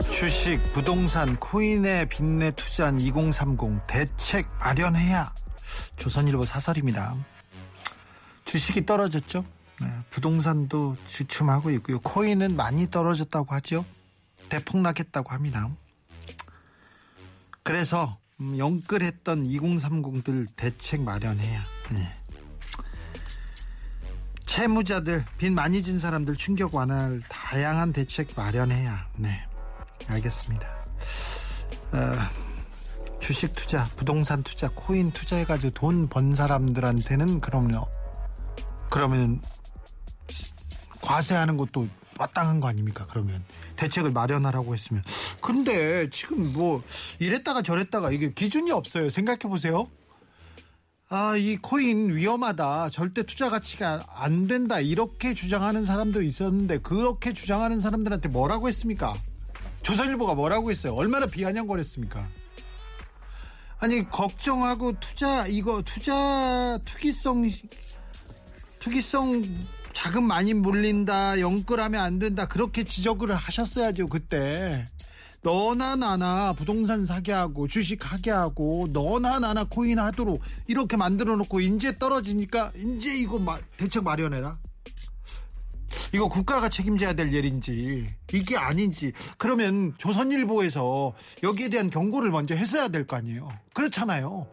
주식, 0.00 0.60
부동산, 0.72 1.36
코인에 1.36 2.06
빚내 2.06 2.50
투자한 2.52 3.00
2030 3.00 3.86
대책 3.86 4.48
마련해야 4.58 5.32
조선일보 5.96 6.44
사설입니다. 6.44 7.14
주식이 8.44 8.86
떨어졌죠. 8.86 9.44
네, 9.82 9.88
부동산도 10.10 10.96
주춤하고 11.08 11.70
있고요. 11.72 12.00
코인은 12.00 12.56
많이 12.56 12.88
떨어졌다고 12.88 13.54
하죠. 13.56 13.84
대폭락했다고 14.48 15.32
합니다. 15.32 15.68
그래서 17.62 18.18
음, 18.40 18.56
영끌했던 18.56 19.44
2030들 19.44 20.48
대책 20.56 21.02
마련해야. 21.02 21.64
네. 21.92 22.12
채무자들, 24.46 25.24
빚 25.36 25.50
많이 25.50 25.82
진 25.82 25.98
사람들 25.98 26.36
충격 26.36 26.74
완화할 26.74 27.20
다양한 27.28 27.92
대책 27.92 28.28
마련해야. 28.36 29.08
네. 29.16 29.46
알겠습니다. 30.08 30.66
어, 31.92 33.18
주식 33.20 33.54
투자, 33.54 33.84
부동산 33.96 34.42
투자, 34.42 34.68
코인 34.74 35.10
투자해가지고 35.12 35.70
돈 35.74 36.08
번 36.08 36.34
사람들한테는 36.34 37.40
그럼요. 37.40 37.86
그러면 38.90 39.40
과세하는 41.00 41.56
것도 41.56 41.88
마땅한 42.18 42.60
거 42.60 42.68
아닙니까? 42.68 43.06
그러면 43.10 43.44
대책을 43.76 44.10
마련하라고 44.12 44.74
했으면. 44.74 45.02
근데 45.40 46.08
지금 46.10 46.52
뭐 46.52 46.82
이랬다가 47.18 47.62
저랬다가 47.62 48.10
이게 48.10 48.32
기준이 48.32 48.70
없어요. 48.70 49.10
생각해 49.10 49.40
보세요. 49.40 49.88
아, 51.08 51.36
이 51.36 51.56
코인 51.56 52.14
위험하다. 52.16 52.90
절대 52.90 53.22
투자 53.24 53.50
가치가 53.50 54.04
안 54.08 54.48
된다. 54.48 54.80
이렇게 54.80 55.34
주장하는 55.34 55.84
사람도 55.84 56.22
있었는데 56.22 56.78
그렇게 56.78 57.32
주장하는 57.32 57.80
사람들한테 57.80 58.28
뭐라고 58.28 58.68
했습니까? 58.68 59.14
조선일보가 59.86 60.34
뭐라고 60.34 60.72
했어요? 60.72 60.94
얼마나 60.94 61.26
비아냥거렸습니까? 61.26 62.28
아니 63.78 64.08
걱정하고 64.10 64.98
투자 64.98 65.46
이거 65.46 65.80
투자 65.82 66.76
투기성 66.84 67.48
투기성 68.80 69.44
자금 69.92 70.24
많이 70.24 70.54
몰린다 70.54 71.38
영끌하면 71.38 72.00
안 72.00 72.18
된다 72.18 72.46
그렇게 72.46 72.82
지적을 72.82 73.32
하셨어야죠 73.32 74.08
그때 74.08 74.88
너나 75.42 75.94
나나 75.94 76.52
부동산 76.54 77.06
사게 77.06 77.30
하고 77.30 77.68
주식 77.68 78.12
하게 78.12 78.32
하고 78.32 78.88
너나 78.92 79.38
나나 79.38 79.62
코인 79.62 80.00
하도록 80.00 80.40
이렇게 80.66 80.96
만들어 80.96 81.36
놓고 81.36 81.60
인제 81.60 81.98
떨어지니까 82.00 82.72
인제 82.74 83.14
이거 83.18 83.38
마, 83.38 83.60
대책 83.76 84.02
마련해라 84.02 84.58
이거 86.12 86.28
국가가 86.28 86.68
책임져야 86.68 87.12
될 87.14 87.32
일인지 87.32 88.06
이게 88.32 88.56
아닌지. 88.56 89.12
그러면 89.38 89.94
조선일보에서 89.98 91.14
여기에 91.42 91.68
대한 91.68 91.90
경고를 91.90 92.30
먼저 92.30 92.54
했어야 92.54 92.88
될 92.88 93.06
거 93.06 93.16
아니에요? 93.16 93.48
그렇잖아요. 93.74 94.46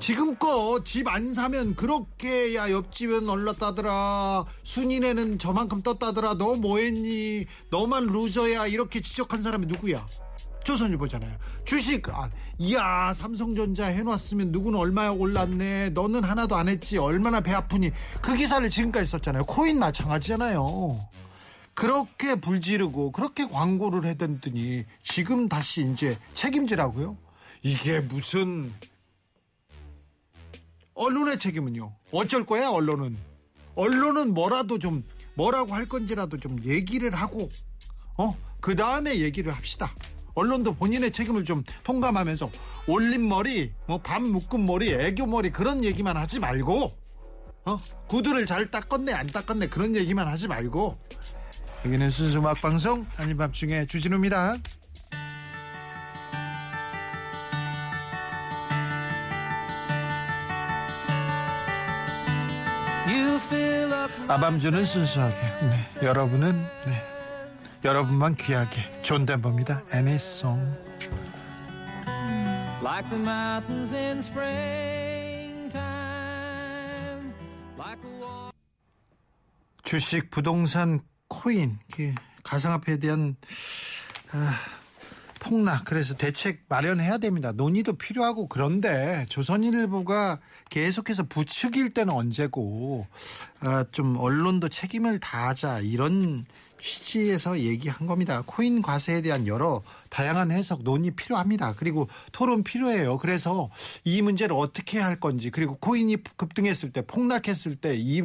지금껏 0.00 0.84
집 0.84 1.08
안 1.08 1.32
사면 1.34 1.74
그렇게 1.74 2.54
야 2.54 2.70
옆집은 2.70 3.28
얼렀다더라. 3.28 4.44
순이네는 4.64 5.38
저만큼 5.38 5.82
떴다더라. 5.82 6.34
너 6.38 6.56
뭐했니? 6.56 7.46
너만 7.70 8.06
루저야. 8.06 8.66
이렇게 8.68 9.00
지적한 9.00 9.42
사람이 9.42 9.66
누구야 9.66 10.04
조선일보잖아요 10.64 11.36
주식 11.64 12.08
아, 12.08 12.30
이야 12.58 13.12
삼성전자 13.14 13.86
해놨으면 13.86 14.50
누구는 14.50 14.78
얼마에 14.78 15.08
올랐네 15.08 15.90
너는 15.90 16.24
하나도 16.24 16.56
안 16.56 16.68
했지 16.68 16.98
얼마나 16.98 17.40
배 17.40 17.52
아프니 17.52 17.90
그 18.20 18.34
기사를 18.34 18.68
지금까지 18.68 19.10
썼잖아요 19.10 19.44
코인 19.44 19.78
마찬가지잖아요 19.78 20.98
그렇게 21.74 22.36
불지르고 22.36 23.12
그렇게 23.12 23.46
광고를 23.46 24.06
해댔더니 24.06 24.84
지금 25.02 25.48
다시 25.48 25.88
이제 25.92 26.18
책임지라고요 26.34 27.16
이게 27.62 28.00
무슨 28.00 28.72
언론의 30.94 31.38
책임은요. 31.38 31.92
어쩔 32.12 32.46
거야, 32.46 32.68
언론은. 32.68 33.16
언론은 33.74 34.32
뭐라도 34.32 34.78
좀, 34.78 35.04
뭐라고 35.34 35.74
할 35.74 35.86
건지라도 35.86 36.38
좀 36.38 36.62
얘기를 36.64 37.12
하고, 37.12 37.48
어? 38.16 38.36
그 38.60 38.76
다음에 38.76 39.18
얘기를 39.18 39.52
합시다. 39.52 39.90
언론도 40.34 40.74
본인의 40.74 41.12
책임을 41.12 41.44
좀 41.44 41.62
통감하면서 41.84 42.50
올린 42.88 43.28
머리, 43.28 43.72
뭐, 43.86 43.98
밤 44.00 44.24
묶은 44.24 44.66
머리, 44.66 44.92
애교 44.92 45.26
머리 45.26 45.50
그런 45.50 45.84
얘기만 45.84 46.16
하지 46.16 46.40
말고, 46.40 46.92
어? 47.66 47.78
구두를 48.08 48.46
잘 48.46 48.70
닦았네, 48.70 49.12
안 49.12 49.26
닦았네 49.26 49.68
그런 49.68 49.94
얘기만 49.96 50.26
하지 50.26 50.48
말고, 50.48 50.98
여기는 51.84 52.10
순수 52.10 52.38
음악 52.38 52.60
방송, 52.60 53.06
아닌 53.16 53.36
밤중에 53.36 53.86
주진우입니다. 53.86 54.56
아밤주는 64.26 64.84
순수하게 64.84 65.36
네, 65.36 65.86
여러분은 66.02 66.66
네, 66.86 67.13
여러분만 67.84 68.34
귀하게 68.36 68.80
존댓말입니다. 69.02 69.82
애니송 69.92 70.58
like 72.82 73.10
the 73.10 73.22
mountains 73.22 73.94
in 73.94 74.18
springtime 74.18 75.74
like 77.78 78.02
a 78.04 78.10
wall... 78.20 78.50
주식 79.82 80.30
부동산 80.30 81.02
코인 81.28 81.78
가상화폐에 82.42 82.96
대한 82.96 83.36
아, 84.32 84.58
폭락. 85.40 85.84
그래서 85.84 86.14
대책 86.14 86.64
마련해야 86.68 87.18
됩니다. 87.18 87.52
논의도 87.52 87.98
필요하고 87.98 88.48
그런데 88.48 89.26
조선일보가 89.28 90.40
계속해서 90.70 91.24
부추길 91.24 91.92
때는 91.92 92.14
언제고 92.14 93.06
아, 93.60 93.84
좀 93.92 94.16
언론도 94.16 94.70
책임을 94.70 95.18
다하자 95.20 95.80
이런 95.80 96.44
취지에서 96.84 97.60
얘기한 97.60 98.06
겁니다. 98.06 98.42
코인 98.44 98.82
과세에 98.82 99.22
대한 99.22 99.46
여러 99.46 99.82
다양한 100.10 100.50
해석 100.50 100.82
논의 100.82 101.10
필요합니다. 101.12 101.74
그리고 101.76 102.08
토론 102.30 102.62
필요해요. 102.62 103.16
그래서 103.16 103.70
이 104.04 104.20
문제를 104.20 104.54
어떻게 104.54 104.98
할 105.00 105.18
건지 105.18 105.50
그리고 105.50 105.76
코인이 105.76 106.18
급등했을 106.36 106.92
때 106.92 107.00
폭락했을 107.00 107.76
때 107.76 107.94
이 107.96 108.22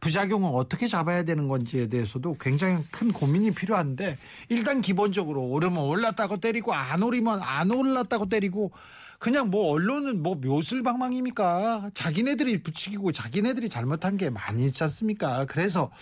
부작용을 0.00 0.50
어떻게 0.54 0.88
잡아야 0.88 1.22
되는 1.22 1.46
건지에 1.46 1.86
대해서도 1.86 2.36
굉장히 2.40 2.82
큰 2.90 3.12
고민이 3.12 3.52
필요한데 3.52 4.18
일단 4.48 4.80
기본적으로 4.80 5.42
오르면 5.44 5.78
올랐다고 5.78 6.38
때리고 6.38 6.74
안 6.74 7.04
오르면 7.04 7.40
안 7.40 7.70
올랐다고 7.70 8.28
때리고 8.28 8.72
그냥 9.20 9.50
뭐 9.50 9.70
언론은 9.70 10.20
뭐 10.20 10.34
묘술방망입니까? 10.34 11.90
자기네들이 11.94 12.64
부추기고 12.64 13.12
자기네들이 13.12 13.68
잘못한 13.68 14.16
게 14.16 14.28
많이 14.28 14.66
있지 14.66 14.82
않습니까? 14.82 15.44
그래서 15.44 15.92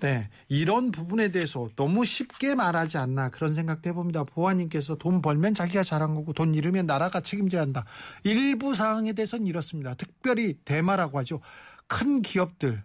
네, 0.00 0.28
이런 0.48 0.90
부분에 0.90 1.28
대해서 1.28 1.68
너무 1.76 2.04
쉽게 2.04 2.54
말하지 2.54 2.98
않나 2.98 3.28
그런 3.30 3.54
생각도 3.54 3.88
해봅니다. 3.90 4.24
보아님께서 4.24 4.96
돈 4.96 5.22
벌면 5.22 5.54
자기가 5.54 5.84
잘한 5.84 6.14
거고 6.14 6.32
돈 6.32 6.54
잃으면 6.54 6.86
나라가 6.86 7.20
책임져야 7.20 7.62
한다. 7.62 7.84
일부 8.24 8.74
사항에 8.74 9.12
대해서는 9.12 9.46
이렇습니다. 9.46 9.94
특별히 9.94 10.54
대마라고 10.64 11.18
하죠. 11.20 11.40
큰 11.86 12.22
기업들, 12.22 12.82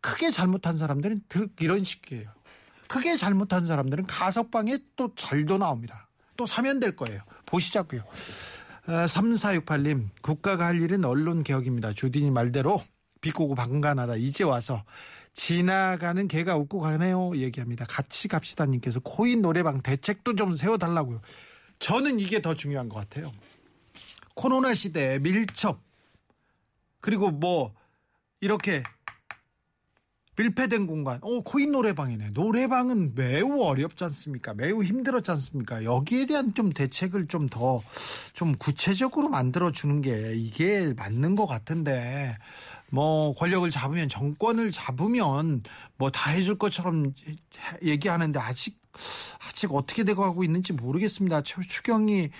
크게 0.00 0.30
잘못한 0.30 0.76
사람들은 0.76 1.22
이런 1.60 1.82
식이에요. 1.82 2.30
크게 2.88 3.16
잘못한 3.16 3.66
사람들은 3.66 4.06
가석방에 4.06 4.78
또 4.96 5.14
잘도 5.14 5.58
나옵니다. 5.58 6.08
또 6.36 6.46
사면 6.46 6.78
될 6.78 6.94
거예요. 6.94 7.22
보시자고요. 7.46 8.02
3468님, 8.86 10.06
어, 10.06 10.10
국가가 10.22 10.66
할 10.66 10.80
일은 10.80 11.04
언론 11.04 11.42
개혁입니다. 11.42 11.92
주디님 11.92 12.32
말대로 12.32 12.82
비꼬고 13.20 13.54
방관하다 13.54 14.16
이제 14.16 14.44
와서 14.44 14.84
지나가는 15.38 16.26
개가 16.26 16.56
웃고 16.56 16.80
가네요. 16.80 17.36
얘기합니다. 17.36 17.84
같이 17.88 18.26
갑시다님께서 18.26 18.98
코인 18.98 19.40
노래방 19.40 19.80
대책도 19.80 20.34
좀 20.34 20.56
세워달라고요. 20.56 21.20
저는 21.78 22.18
이게 22.18 22.42
더 22.42 22.54
중요한 22.54 22.88
것 22.88 22.98
같아요. 22.98 23.32
코로나 24.34 24.74
시대에 24.74 25.20
밀접, 25.20 25.80
그리고 27.00 27.30
뭐, 27.30 27.72
이렇게 28.40 28.82
밀폐된 30.38 30.86
공간. 30.86 31.18
오, 31.22 31.42
코인 31.42 31.72
노래방이네. 31.72 32.30
노래방은 32.30 33.16
매우 33.16 33.60
어렵지 33.60 34.04
않습니까? 34.04 34.54
매우 34.54 34.84
힘들었지 34.84 35.32
않습니까? 35.32 35.82
여기에 35.82 36.26
대한 36.26 36.54
좀 36.54 36.72
대책을 36.72 37.26
좀더좀 37.26 38.54
구체적으로 38.58 39.28
만들어 39.28 39.72
주는 39.72 40.00
게 40.00 40.34
이게 40.36 40.94
맞는 40.96 41.34
것 41.34 41.46
같은데 41.46 42.38
뭐 42.88 43.34
권력을 43.34 43.68
잡으면 43.68 44.08
정권을 44.08 44.70
잡으면 44.70 45.64
뭐 45.96 46.10
다 46.10 46.30
해줄 46.30 46.56
것처럼 46.56 47.12
얘기하는데 47.82 48.38
아직 48.38 48.78
아직 49.48 49.74
어떻게 49.74 50.04
되고 50.04 50.24
하고 50.24 50.44
있는지 50.44 50.72
모르겠습니다. 50.72 51.42
추경이 51.42 52.30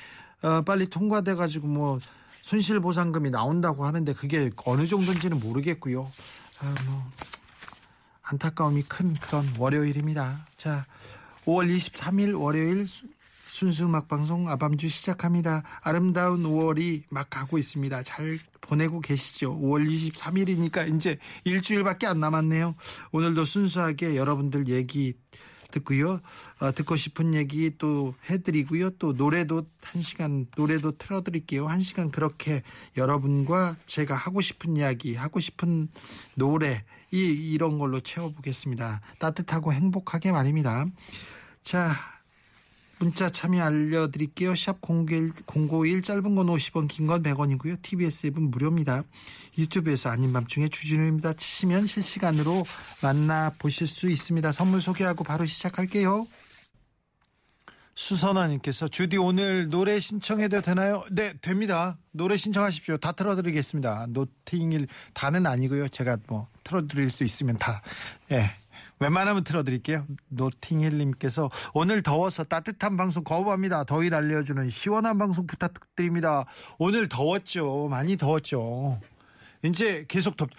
어, 0.43 0.63
빨리 0.63 0.87
통과돼 0.87 1.35
가지고 1.35 1.67
뭐 1.67 1.99
손실 2.43 2.79
보상금이 2.79 3.31
나온다고 3.31 3.85
하는데 3.85 4.13
그게 4.15 4.51
어느 4.65 4.87
정도인지는 4.87 5.41
모르겠고요. 5.41 6.09
아, 6.61 6.75
뭐 6.87 7.11
안타까움이 8.31 8.83
큰 8.83 9.15
그런 9.15 9.49
월요일입니다. 9.59 10.47
자, 10.57 10.87
5월 11.47 11.75
23일 11.75 12.39
월요일 12.39 12.87
순수 13.47 13.87
음악 13.87 14.07
방송 14.07 14.51
아밤주 14.51 14.89
시작합니다. 14.89 15.63
아름다운 15.83 16.43
5월이 16.43 17.05
막 17.09 17.31
가고 17.31 17.57
있습니다. 17.57 18.03
잘 18.03 18.39
보내고 18.61 19.01
계시죠? 19.01 19.59
5월 19.59 19.89
23일이니까 19.89 20.95
이제 20.95 21.19
일주일밖에 21.45 22.07
안 22.07 22.21
남았네요. 22.21 22.75
오늘도 23.13 23.47
순수하게 23.47 24.17
여러분들 24.17 24.69
얘기 24.69 25.15
듣고요. 25.71 26.21
어, 26.61 26.73
듣고 26.73 26.97
싶은 26.97 27.35
얘기 27.35 27.73
또 27.79 28.15
해드리고요. 28.29 28.91
또 28.91 29.13
노래도 29.13 29.67
한 29.83 30.03
시간 30.03 30.47
노래도 30.57 30.93
틀어드릴게요. 30.93 31.67
한 31.67 31.81
시간 31.81 32.11
그렇게 32.11 32.63
여러분과 32.97 33.77
제가 33.87 34.15
하고 34.15 34.41
싶은 34.41 34.77
이야기, 34.77 35.15
하고 35.15 35.41
싶은 35.41 35.89
노래 36.35 36.85
이 37.11 37.19
이런 37.53 37.79
걸로 37.79 38.01
채워보겠습니다. 38.01 39.01
따뜻하고 39.19 39.73
행복하게 39.73 40.33
말입니다. 40.33 40.87
자. 41.63 41.93
문자 43.01 43.31
참여 43.31 43.63
알려드릴게요. 43.63 44.57
샵 44.57 44.79
051, 44.81 45.33
051 45.47 46.03
짧은 46.03 46.35
건 46.35 46.47
50원 46.49 46.89
긴 46.89 47.07
건 47.07 47.23
100원이고요. 47.23 47.81
TBS 47.81 48.27
앱은 48.27 48.51
무료입니다. 48.51 49.05
유튜브에서 49.57 50.11
아닌 50.11 50.33
밤중에 50.33 50.69
주진우입니다. 50.69 51.35
치시면 51.35 51.87
실시간으로 51.87 52.65
만나보실 53.01 53.87
수 53.87 54.09
있습니다. 54.09 54.51
선물 54.51 54.81
소개하고 54.81 55.23
바로 55.23 55.45
시작할게요. 55.45 56.27
수선아님께서 57.95 58.89
주디 58.89 59.17
오늘 59.17 59.69
노래 59.69 59.99
신청해도 60.01 60.61
되나요? 60.63 61.05
네 61.11 61.35
됩니다. 61.41 61.99
노래 62.13 62.37
신청하십시오. 62.37 62.97
다 62.99 63.13
틀어드리겠습니다. 63.13 64.07
노팅일 64.11 64.89
다는 65.15 65.47
아니고요. 65.47 65.89
제가 65.89 66.17
뭐 66.27 66.49
틀어드릴 66.69 67.11
수 67.11 67.25
있으면 67.25 67.57
다 67.57 67.83
예. 68.31 68.51
웬만하면 69.01 69.45
틀어드릴게요. 69.45 70.07
노팅힐님께서 70.29 71.51
오늘 71.73 72.03
더워서 72.03 72.43
따뜻한 72.45 72.97
방송 72.97 73.23
거부합니다. 73.23 73.85
더위 73.85 74.11
날려주는 74.11 74.69
시원한 74.71 75.19
방송 75.19 75.47
부탁드립니다. 75.47 76.47
오늘 76.79 77.09
더웠죠. 77.09 77.87
많이 77.89 78.17
더웠죠. 78.17 79.01
이제 79.63 80.05
계속 80.09 80.37
덥. 80.37 80.51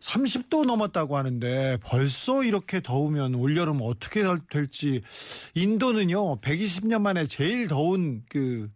30도 0.00 0.64
넘었다고 0.64 1.16
하는데 1.16 1.76
벌써 1.82 2.44
이렇게 2.44 2.80
더우면 2.80 3.34
올여름 3.34 3.80
어떻게 3.82 4.22
될지 4.48 5.02
인도는요 5.54 6.40
120년 6.40 7.00
만에 7.00 7.26
제일 7.26 7.66
더운 7.66 8.22
그 8.28 8.70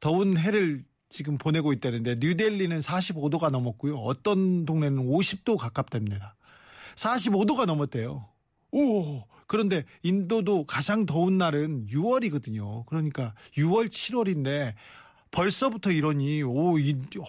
더운 0.00 0.36
해를 0.36 0.84
지금 1.14 1.38
보내고 1.38 1.72
있다는데 1.72 2.16
뉴델리는 2.18 2.76
45도가 2.80 3.48
넘었고요. 3.50 3.98
어떤 3.98 4.64
동네는 4.64 5.06
50도 5.06 5.56
가깝답니다. 5.56 6.34
45도가 6.96 7.66
넘었대요. 7.66 8.26
오 8.72 9.22
그런데 9.46 9.84
인도도 10.02 10.66
가장 10.66 11.06
더운 11.06 11.38
날은 11.38 11.86
6월이거든요. 11.86 12.84
그러니까 12.86 13.32
6월 13.56 13.86
7월인데 13.86 14.74
벌써부터 15.30 15.92
이러니 15.92 16.42
오, 16.42 16.80
이, 16.80 16.96
오 17.16 17.24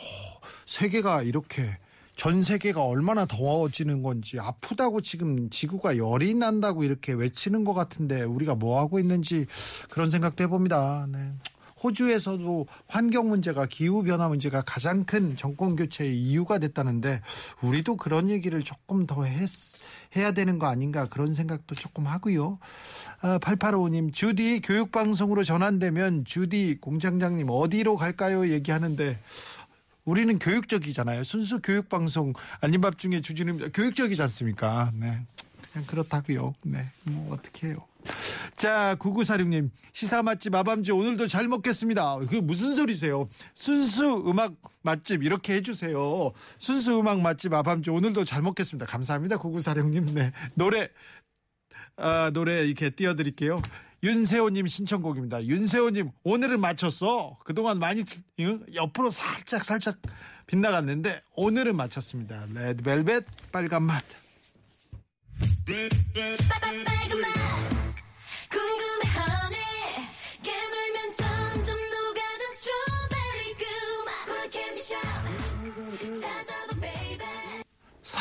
세계가 0.66 1.22
이렇게 1.22 1.78
전 2.16 2.42
세계가 2.42 2.82
얼마나 2.82 3.28
더워지는 3.28 4.02
건지 4.02 4.40
아프다고 4.40 5.02
지금 5.02 5.52
지구가 5.52 5.98
열이 5.98 6.34
난다고 6.34 6.84
이렇게 6.84 7.14
외치는 7.14 7.64
것 7.66 7.74
같은데 7.74 8.24
우리가 8.24 8.56
뭐 8.56 8.80
하고 8.80 8.98
있는지 8.98 9.46
그런 9.92 10.10
생각도 10.10 10.44
해봅니다. 10.44 11.06
네. 11.12 11.34
호주에서도 11.84 12.68
환경 12.88 13.30
문제가 13.30 13.66
기후 13.66 14.04
변화 14.04 14.28
문제가 14.28 14.62
가장 14.62 15.04
큰 15.04 15.36
정권 15.36 15.76
교체의 15.76 16.18
이유가 16.18 16.58
됐다는데 16.58 17.22
우리도 17.62 17.98
그런 17.98 18.30
얘기를 18.30 18.64
조금 18.64 19.06
더 19.06 19.24
했, 19.24 19.50
해야 20.16 20.32
되는 20.32 20.58
거 20.58 20.68
아닌가 20.68 21.06
그런 21.06 21.34
생각도 21.34 21.76
조금 21.76 22.08
하고요. 22.08 22.60
아, 23.22 23.40
8855님 23.40 24.14
주디 24.14 24.62
교육 24.62 24.92
방송으로 24.92 25.44
전환되면 25.44 26.26
주디 26.26 26.78
공장장님 26.80 27.48
어디로 27.50 27.98
갈까요 27.98 28.50
얘기하는데 28.50 29.18
우리는 30.06 30.38
교육적이잖아요. 30.40 31.24
순수 31.24 31.60
교육 31.62 31.90
방송 31.90 32.34
아닌 32.62 32.80
밥 32.80 32.98
중에 32.98 33.22
주진우입니다. 33.22 33.70
교육적이지 33.74 34.22
않습니까? 34.22 34.92
네. 34.94 35.26
그냥 35.72 35.88
그렇다고요. 35.88 36.54
네. 36.62 36.86
뭐 37.04 37.34
어떻게 37.34 37.70
해요. 37.70 37.84
자, 38.56 38.96
9946님. 39.00 39.70
시사 39.94 40.24
맛집 40.24 40.54
아밤주 40.56 40.94
오늘도 40.94 41.28
잘 41.28 41.48
먹겠습니다. 41.48 42.18
그게 42.20 42.42
무슨 42.42 42.76
소리세요? 42.76 43.30
순수 43.54 44.24
음악 44.28 44.54
맛집 44.82 45.24
이렇게 45.24 45.54
해주세요. 45.56 46.32
순수 46.58 47.00
음악 47.00 47.22
맛집 47.22 47.54
아밤주 47.54 47.92
오늘도 47.92 48.26
잘 48.26 48.42
먹겠습니다. 48.42 48.86
감사합니다. 48.86 49.38
9946님. 49.38 50.12
네. 50.12 50.32
노래, 50.54 50.90
아, 51.98 52.30
노래 52.34 52.66
이렇게 52.66 52.90
띄워드릴게요. 52.90 53.62
윤세호님 54.04 54.68
신청곡입니다. 54.68 55.46
윤세호님 55.46 56.12
오늘은 56.24 56.60
맞췄어. 56.60 57.40
그동안 57.44 57.80
많이 57.80 58.04
옆으로 58.74 59.10
살짝 59.10 59.64
살짝 59.64 59.98
빗나갔는데 60.46 61.24
오늘은 61.36 61.76
맞췄습니다. 61.76 62.46
레드벨벳 62.54 63.26
빨간 63.52 63.84
맛. 63.84 64.04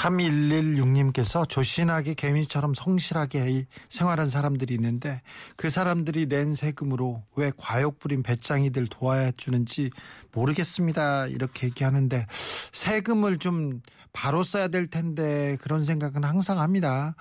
3116님께서 0.04 1.46
조신하게 1.46 2.14
개미처럼 2.14 2.72
성실하게 2.72 3.66
생활한 3.90 4.26
사람들이 4.26 4.72
있는데 4.74 5.20
그 5.56 5.68
사람들이 5.68 6.26
낸 6.26 6.54
세금으로 6.54 7.24
왜 7.36 7.52
과욕 7.58 7.98
부린 7.98 8.22
배짱이들 8.22 8.86
도와야 8.86 9.30
주는지 9.32 9.90
모르겠습니다. 10.32 11.26
이렇게 11.26 11.66
얘기하는데 11.66 12.26
세금을 12.72 13.38
좀 13.38 13.82
바로 14.14 14.42
써야 14.42 14.68
될 14.68 14.86
텐데 14.86 15.58
그런 15.60 15.84
생각은 15.84 16.24
항상 16.24 16.60
합니다. 16.60 17.14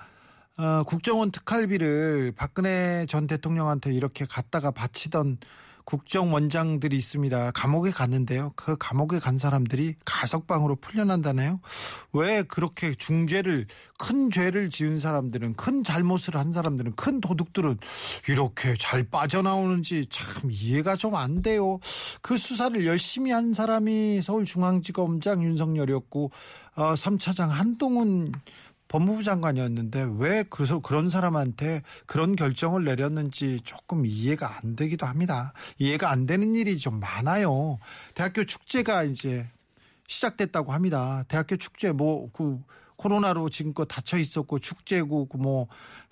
어, 0.56 0.84
국정원 0.84 1.30
특활비를 1.32 2.32
박근혜 2.36 3.06
전 3.06 3.26
대통령한테 3.26 3.92
이렇게 3.92 4.24
갖다가 4.24 4.70
바치던 4.70 5.38
국정원장들이 5.84 6.96
있습니다. 6.96 7.50
감옥에 7.50 7.90
갔는데요. 7.90 8.52
그 8.56 8.74
감옥에 8.78 9.18
간 9.18 9.36
사람들이 9.36 9.96
가석방으로 10.06 10.76
풀려난다네요. 10.76 11.60
왜 12.14 12.42
그렇게 12.44 12.94
중죄를 12.94 13.66
큰 13.98 14.30
죄를 14.30 14.70
지은 14.70 14.98
사람들은 14.98 15.54
큰 15.54 15.84
잘못을 15.84 16.36
한 16.36 16.52
사람들은 16.52 16.94
큰 16.96 17.20
도둑들은 17.20 17.78
이렇게 18.28 18.76
잘 18.78 19.04
빠져나오는지 19.04 20.06
참 20.08 20.50
이해가 20.50 20.96
좀 20.96 21.16
안 21.16 21.42
돼요. 21.42 21.78
그 22.22 22.38
수사를 22.38 22.86
열심히 22.86 23.30
한 23.30 23.52
사람이 23.52 24.22
서울중앙지검장 24.22 25.42
윤석열이었고 25.42 26.30
어, 26.76 26.94
3차장 26.94 27.48
한동훈 27.48 28.32
법무부 28.94 29.24
장관이었는데 29.24 30.06
왜 30.18 30.44
그래서 30.48 30.78
그런 30.78 31.08
사람한테 31.08 31.82
그런 32.06 32.36
결정을 32.36 32.84
내렸는지 32.84 33.60
조금 33.64 34.06
이해가 34.06 34.58
안 34.58 34.76
되기도 34.76 35.04
합니다. 35.04 35.52
이해가 35.78 36.12
안 36.12 36.26
되는 36.26 36.54
일이 36.54 36.78
좀 36.78 37.00
많아요. 37.00 37.80
대학교 38.14 38.44
축제가 38.44 39.02
이제 39.02 39.50
시작됐다고 40.06 40.70
합니다. 40.70 41.24
대학교 41.26 41.56
축제 41.56 41.90
뭐 41.90 42.30
그 42.32 42.62
코로나로 42.94 43.50
지금껏 43.50 43.84
닫혀 43.86 44.16
있었고 44.18 44.60
축제고 44.60 45.28
뭐 45.34 45.66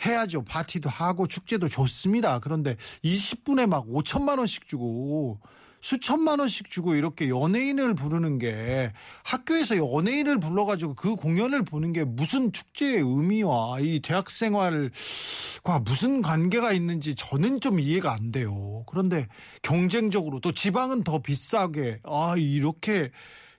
해야죠. 0.04 0.42
파티도 0.42 0.90
하고 0.90 1.28
축제도 1.28 1.68
좋습니다. 1.68 2.40
그런데 2.40 2.76
20분에 3.04 3.66
막 3.66 3.86
5천만 3.86 4.38
원씩 4.38 4.66
주고 4.66 5.38
수천만 5.82 6.38
원씩 6.38 6.70
주고 6.70 6.94
이렇게 6.94 7.28
연예인을 7.28 7.94
부르는 7.94 8.38
게 8.38 8.92
학교에서 9.24 9.76
연예인을 9.76 10.38
불러가지고 10.38 10.94
그 10.94 11.16
공연을 11.16 11.64
보는 11.64 11.92
게 11.92 12.04
무슨 12.04 12.52
축제의 12.52 12.98
의미와 12.98 13.80
이 13.80 14.00
대학 14.00 14.30
생활과 14.30 15.80
무슨 15.84 16.22
관계가 16.22 16.72
있는지 16.72 17.16
저는 17.16 17.60
좀 17.60 17.80
이해가 17.80 18.12
안 18.12 18.30
돼요. 18.30 18.84
그런데 18.86 19.26
경쟁적으로 19.62 20.38
또 20.38 20.52
지방은 20.52 21.02
더 21.02 21.20
비싸게 21.20 22.00
아 22.04 22.36
이렇게 22.38 23.10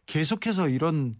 계속해서 0.06 0.70
이런 0.70 1.18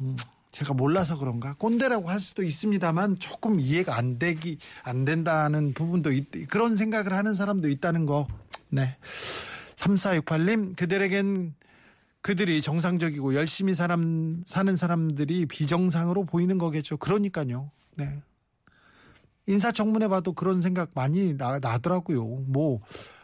음, 0.00 0.16
제가 0.52 0.74
몰라서 0.74 1.18
그런가 1.18 1.54
꼰대라고 1.54 2.08
할 2.08 2.20
수도 2.20 2.44
있습니다만 2.44 3.18
조금 3.18 3.58
이해가 3.58 3.96
안 3.96 4.20
되기 4.20 4.58
안 4.84 5.04
된다는 5.04 5.74
부분도 5.74 6.12
있, 6.12 6.48
그런 6.48 6.76
생각을 6.76 7.12
하는 7.12 7.34
사람도 7.34 7.68
있다는 7.68 8.06
거. 8.06 8.28
네. 8.68 8.96
3468님 9.84 10.76
그들에겐 10.76 11.54
그들이 12.22 12.62
정상적이고 12.62 13.34
열심히 13.34 13.74
사람 13.74 14.42
사는 14.46 14.76
사람들이 14.76 15.46
비정상으로 15.46 16.24
보이는 16.24 16.56
거겠죠. 16.56 16.96
그러니까요. 16.96 17.70
네. 17.96 18.22
인사청문회 19.46 20.08
봐도 20.08 20.32
그런 20.32 20.62
생각 20.62 20.90
많이 20.94 21.36
나, 21.36 21.58
나더라고요. 21.58 22.24
뭐 22.46 22.80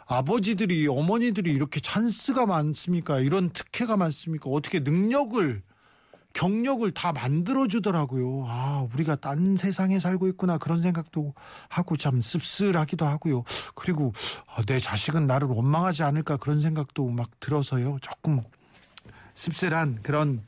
아버지들이 0.07 0.87
어머니들이 0.87 1.51
이렇게 1.51 1.81
찬스가 1.81 2.45
많습니까? 2.45 3.21
이런 3.21 3.49
특혜가 3.51 3.97
많습니까? 3.97 4.51
어떻게 4.51 4.81
능력을 4.81 5.63
경력을 6.33 6.91
다 6.93 7.13
만들어 7.13 7.67
주더라고요. 7.67 8.45
아, 8.47 8.87
우리가 8.93 9.17
딴 9.17 9.57
세상에 9.57 9.99
살고 9.99 10.29
있구나 10.29 10.59
그런 10.59 10.81
생각도 10.81 11.35
하고 11.69 11.97
참 11.97 12.21
씁쓸하기도 12.21 13.05
하고요. 13.05 13.45
그리고 13.75 14.13
아, 14.47 14.63
내 14.63 14.79
자식은 14.79 15.27
나를 15.27 15.49
원망하지 15.49 16.03
않을까 16.03 16.37
그런 16.37 16.61
생각도 16.61 17.09
막 17.09 17.29
들어서요. 17.41 17.99
조금 18.01 18.43
씁쓸한 19.35 20.01
그런 20.03 20.43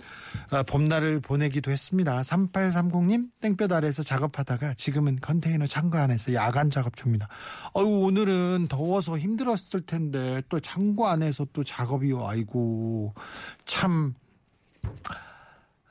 어, 0.50 0.62
봄날을 0.64 1.20
보내기도 1.20 1.70
했습니다. 1.70 2.20
3830님 2.22 3.30
땡볕 3.40 3.72
아래에서 3.72 4.02
작업하다가 4.02 4.74
지금은 4.74 5.18
컨테이너 5.20 5.66
창고 5.66 5.98
안에서 5.98 6.34
야간 6.34 6.68
작업 6.68 6.96
중입니다. 6.96 7.28
어유 7.76 7.86
오늘은 7.86 8.66
더워서 8.68 9.18
힘들었을 9.18 9.86
텐데 9.86 10.42
또 10.48 10.60
창고 10.60 11.06
안에서 11.06 11.46
또 11.52 11.64
작업이요. 11.64 12.26
아이고 12.26 13.14
참 13.64 14.14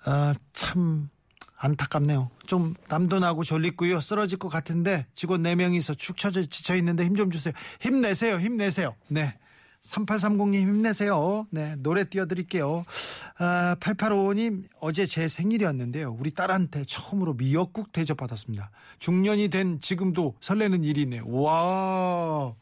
아, 0.05 0.33
참 0.53 1.09
안타깝네요. 1.57 2.31
좀 2.47 2.73
남도 2.89 3.19
나고 3.19 3.43
졸리고요. 3.43 4.01
쓰러질 4.01 4.39
것 4.39 4.49
같은데 4.49 5.05
직원 5.13 5.43
4명이서 5.43 5.97
축 5.97 6.17
처져 6.17 6.43
지쳐 6.45 6.75
있는데 6.77 7.05
힘 7.05 7.15
좀 7.15 7.29
주세요. 7.29 7.53
힘내세요. 7.81 8.39
힘내세요. 8.39 8.95
네. 9.07 9.37
3830님 9.81 10.55
힘내세요. 10.59 11.47
네, 11.49 11.75
노래 11.77 12.03
띄워드릴게요. 12.03 12.85
아, 13.39 13.75
8855님, 13.79 14.63
어제 14.79 15.07
제 15.07 15.27
생일이었는데요. 15.27 16.15
우리 16.19 16.29
딸한테 16.31 16.83
처음으로 16.85 17.33
미역국 17.33 17.91
대접받았습니다. 17.91 18.69
중년이 18.99 19.47
된 19.49 19.79
지금도 19.79 20.35
설레는 20.39 20.83
일이네요. 20.83 21.27
와, 21.27 22.53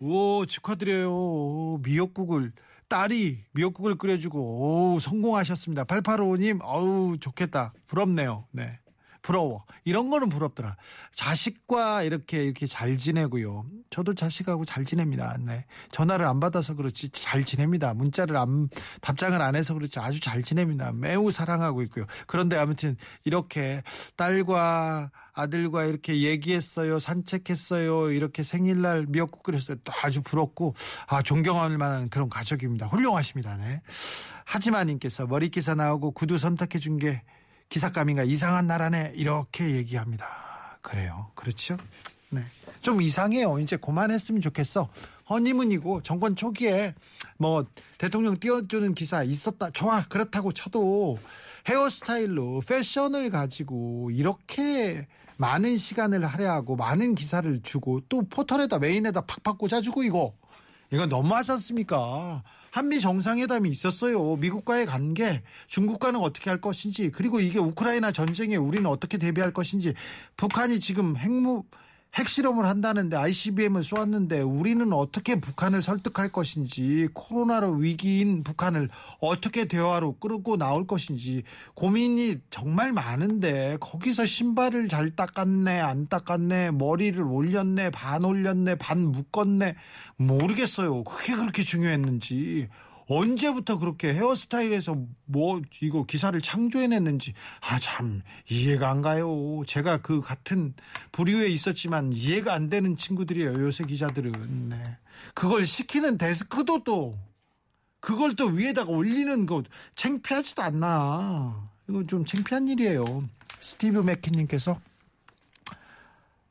오, 0.00 0.46
축하드려요. 0.46 1.78
미역국을, 1.84 2.52
딸이 2.88 3.44
미역국을 3.52 3.96
끓여주고, 3.96 4.94
오, 4.94 4.98
성공하셨습니다. 4.98 5.84
8855님, 5.84 6.60
어우, 6.62 7.18
좋겠다. 7.18 7.72
부럽네요. 7.86 8.46
네. 8.50 8.78
부러워. 9.28 9.66
이런 9.84 10.08
거는 10.08 10.30
부럽더라. 10.30 10.78
자식과 11.12 12.02
이렇게 12.02 12.44
이렇게 12.44 12.64
잘 12.64 12.96
지내고요. 12.96 13.66
저도 13.90 14.14
자식하고 14.14 14.64
잘 14.64 14.86
지냅니다. 14.86 15.36
네. 15.38 15.66
전화를 15.92 16.24
안 16.24 16.40
받아서 16.40 16.74
그렇지 16.74 17.10
잘 17.10 17.44
지냅니다. 17.44 17.92
문자를 17.92 18.38
안 18.38 18.70
답장을 19.02 19.38
안 19.42 19.54
해서 19.54 19.74
그렇지 19.74 19.98
아주 20.00 20.18
잘 20.18 20.42
지냅니다. 20.42 20.92
매우 20.92 21.30
사랑하고 21.30 21.82
있고요. 21.82 22.06
그런데 22.26 22.56
아무튼 22.56 22.96
이렇게 23.24 23.82
딸과 24.16 25.10
아들과 25.34 25.84
이렇게 25.84 26.22
얘기했어요. 26.22 26.98
산책했어요. 26.98 28.12
이렇게 28.12 28.42
생일날 28.42 29.04
미역국 29.10 29.42
끓였어요. 29.42 29.76
또 29.84 29.92
아주 30.02 30.22
부럽고 30.22 30.74
아 31.06 31.20
존경할 31.20 31.76
만한 31.76 32.08
그런 32.08 32.30
가족입니다. 32.30 32.86
훌륭하십니다. 32.86 33.58
네. 33.58 33.82
하지만님께서 34.46 35.26
머리기사 35.26 35.74
나오고 35.74 36.12
구두 36.12 36.38
선택해 36.38 36.78
준 36.78 36.98
게 36.98 37.22
기사감인가 37.68 38.22
이상한 38.24 38.66
나라네 38.66 39.12
이렇게 39.14 39.70
얘기합니다. 39.76 40.26
그래요. 40.82 41.30
그렇죠? 41.34 41.76
네. 42.30 42.42
좀 42.80 43.02
이상해요. 43.02 43.58
이제 43.58 43.76
그만했으면 43.76 44.40
좋겠어. 44.40 44.88
허니문이고 45.28 46.02
정권 46.02 46.36
초기에 46.36 46.94
뭐 47.36 47.64
대통령 47.98 48.38
띄워주는 48.38 48.94
기사 48.94 49.22
있었다. 49.22 49.70
좋아. 49.70 50.02
그렇다고 50.08 50.52
쳐도 50.52 51.18
헤어스타일로 51.68 52.62
패션을 52.66 53.30
가지고 53.30 54.10
이렇게 54.10 55.06
많은 55.36 55.76
시간을 55.76 56.24
할애하고 56.24 56.76
많은 56.76 57.14
기사를 57.14 57.60
주고 57.62 58.00
또 58.08 58.22
포털에다 58.28 58.78
메인에다 58.78 59.22
팍팍 59.22 59.58
꽂아주고 59.58 60.02
이거 60.02 60.34
이건 60.90 61.08
너무 61.10 61.34
하지 61.34 61.52
않습니까? 61.52 62.42
한미 62.70 63.00
정상회담이 63.00 63.70
있었어요. 63.70 64.36
미국과의 64.36 64.86
관계, 64.86 65.42
중국과는 65.66 66.20
어떻게 66.20 66.50
할 66.50 66.60
것인지, 66.60 67.10
그리고 67.10 67.40
이게 67.40 67.58
우크라이나 67.58 68.12
전쟁에 68.12 68.56
우리는 68.56 68.86
어떻게 68.86 69.18
대비할 69.18 69.52
것인지, 69.52 69.94
북한이 70.36 70.80
지금 70.80 71.16
핵무, 71.16 71.64
핵실험을 72.14 72.66
한다는데 72.66 73.16
ICBM을 73.16 73.84
쏘았는데 73.84 74.40
우리는 74.40 74.92
어떻게 74.92 75.40
북한을 75.40 75.82
설득할 75.82 76.30
것인지 76.30 77.08
코로나로 77.12 77.72
위기인 77.74 78.42
북한을 78.42 78.88
어떻게 79.20 79.66
대화로 79.66 80.16
끌고 80.18 80.56
나올 80.56 80.86
것인지 80.86 81.44
고민이 81.74 82.38
정말 82.50 82.92
많은데 82.92 83.76
거기서 83.80 84.26
신발을 84.26 84.88
잘 84.88 85.10
닦았네 85.10 85.80
안 85.80 86.08
닦았네 86.08 86.72
머리를 86.72 87.22
올렸네 87.22 87.90
반 87.90 88.24
올렸네 88.24 88.76
반 88.76 89.06
묶었네 89.12 89.76
모르겠어요. 90.16 91.04
그게 91.04 91.36
그렇게 91.36 91.62
중요했는지 91.62 92.68
언제부터 93.08 93.78
그렇게 93.78 94.12
헤어스타일에서 94.12 94.96
뭐 95.24 95.60
이거 95.80 96.04
기사를 96.04 96.38
창조해냈는지 96.40 97.32
아 97.60 97.78
참 97.78 98.22
이해가 98.50 98.90
안 98.90 99.00
가요. 99.02 99.62
제가 99.66 100.02
그 100.02 100.20
같은 100.20 100.74
부류에 101.12 101.48
있었지만 101.48 102.12
이해가 102.12 102.52
안 102.52 102.68
되는 102.68 102.96
친구들이에요. 102.96 103.54
요새 103.54 103.84
기자들은 103.84 104.68
네. 104.68 104.98
그걸 105.34 105.64
시키는 105.66 106.18
데스크도 106.18 106.84
또 106.84 107.18
그걸 108.00 108.36
또 108.36 108.46
위에다가 108.46 108.90
올리는 108.90 109.46
거 109.46 109.62
창피하지도 109.96 110.62
않나. 110.62 111.70
이거 111.88 112.04
좀 112.06 112.24
창피한 112.24 112.68
일이에요. 112.68 113.04
스티브 113.60 114.00
맥키님께서 114.00 114.78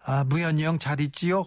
아 0.04 0.24
무현이 0.24 0.64
형 0.64 0.80
잘 0.80 1.00
있지요? 1.02 1.46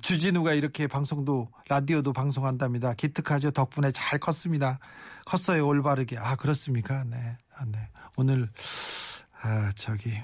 주진우가 0.00 0.54
이렇게 0.54 0.86
방송도 0.86 1.48
라디오도 1.68 2.12
방송한답니다. 2.12 2.94
기특하죠. 2.94 3.50
덕분에 3.50 3.90
잘 3.92 4.18
컸습니다. 4.18 4.78
컸어요. 5.24 5.66
올바르게. 5.66 6.18
아 6.18 6.36
그렇습니까? 6.36 7.04
네. 7.04 7.36
아, 7.56 7.64
네. 7.66 7.88
오늘 8.16 8.48
아 9.40 9.72
저기 9.74 10.20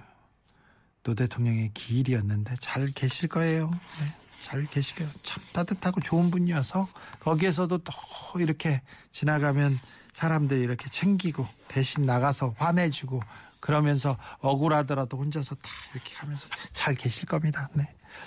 노 1.03 1.15
대통령의 1.15 1.73
기일이었는데 1.75 2.57
잘 2.61 2.87
계실 2.87 3.29
거예요. 3.29 3.71
네. 3.71 4.15
잘 4.43 4.65
계시고요. 4.65 5.09
참 5.25 5.43
따뜻하고 5.53 6.01
좋은 6.01 6.31
분이어서 6.31 6.89
거기에서도 7.21 7.79
또 7.79 7.93
이렇게 8.39 8.81
지나가면 9.11 9.79
사람들이 10.13 10.61
이렇게 10.61 10.89
챙기고 10.89 11.47
대신 11.67 12.07
나가서 12.07 12.55
화내주고 12.57 13.21
그러면서 13.61 14.17
억울하더라도 14.39 15.19
혼자서 15.19 15.57
다 15.57 15.69
이렇게 15.93 16.15
하면서 16.15 16.49
잘 16.73 16.95
계실 16.95 17.27
겁니다. 17.27 17.69
네. 17.75 17.85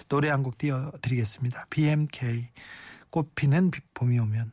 노래 0.10 0.30
한 0.30 0.44
곡 0.44 0.58
띄워드리겠습니다. 0.58 1.66
BMK 1.70 2.50
꽃피는 3.10 3.72
봄이 3.94 4.20
오면. 4.20 4.52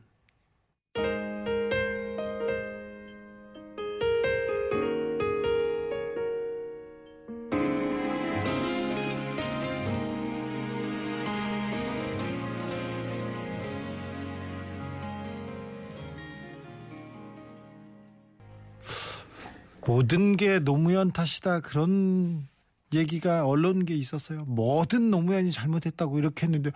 모든 19.89 20.37
게 20.37 20.59
노무현 20.59 21.11
탓이다. 21.11 21.61
그런 21.61 22.47
얘기가 22.93 23.45
언론계에 23.45 23.95
있었어요. 23.95 24.45
뭐든 24.45 25.09
노무현이 25.09 25.51
잘못했다고 25.51 26.19
이렇게 26.19 26.45
했는데 26.45 26.71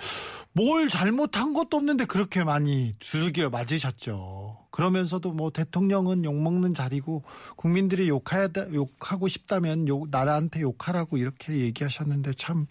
뭘 0.51 0.89
잘못한 0.89 1.53
것도 1.53 1.77
없는데 1.77 2.05
그렇게 2.05 2.43
많이 2.43 2.93
두들겨 2.99 3.49
맞으셨죠. 3.49 4.67
그러면서도 4.71 5.31
뭐 5.31 5.51
대통령은 5.51 6.25
욕먹는 6.25 6.73
자리고 6.73 7.23
국민들이 7.55 8.09
욕해야 8.09 8.49
욕하고 8.73 9.27
싶다면 9.27 9.87
욕 9.87 10.09
나라한테 10.09 10.61
욕하라고 10.61 11.17
이렇게 11.17 11.57
얘기하셨는데 11.59 12.33
참 12.33 12.67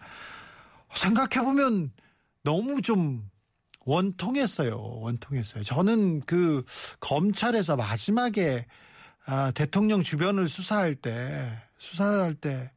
생각해 0.95 1.45
보면 1.45 1.93
너무 2.43 2.83
좀 2.83 3.29
원통했어요. 3.85 4.77
원통했어요. 4.77 5.65
저는 5.65 6.21
그 6.21 6.65
검찰에서 7.01 7.77
마지막에 7.77 8.67
아, 9.25 9.53
대통령 9.53 10.03
주변을 10.03 10.49
수사할 10.49 10.95
때 10.97 11.51
수사할 11.79 12.35
때 12.35 12.71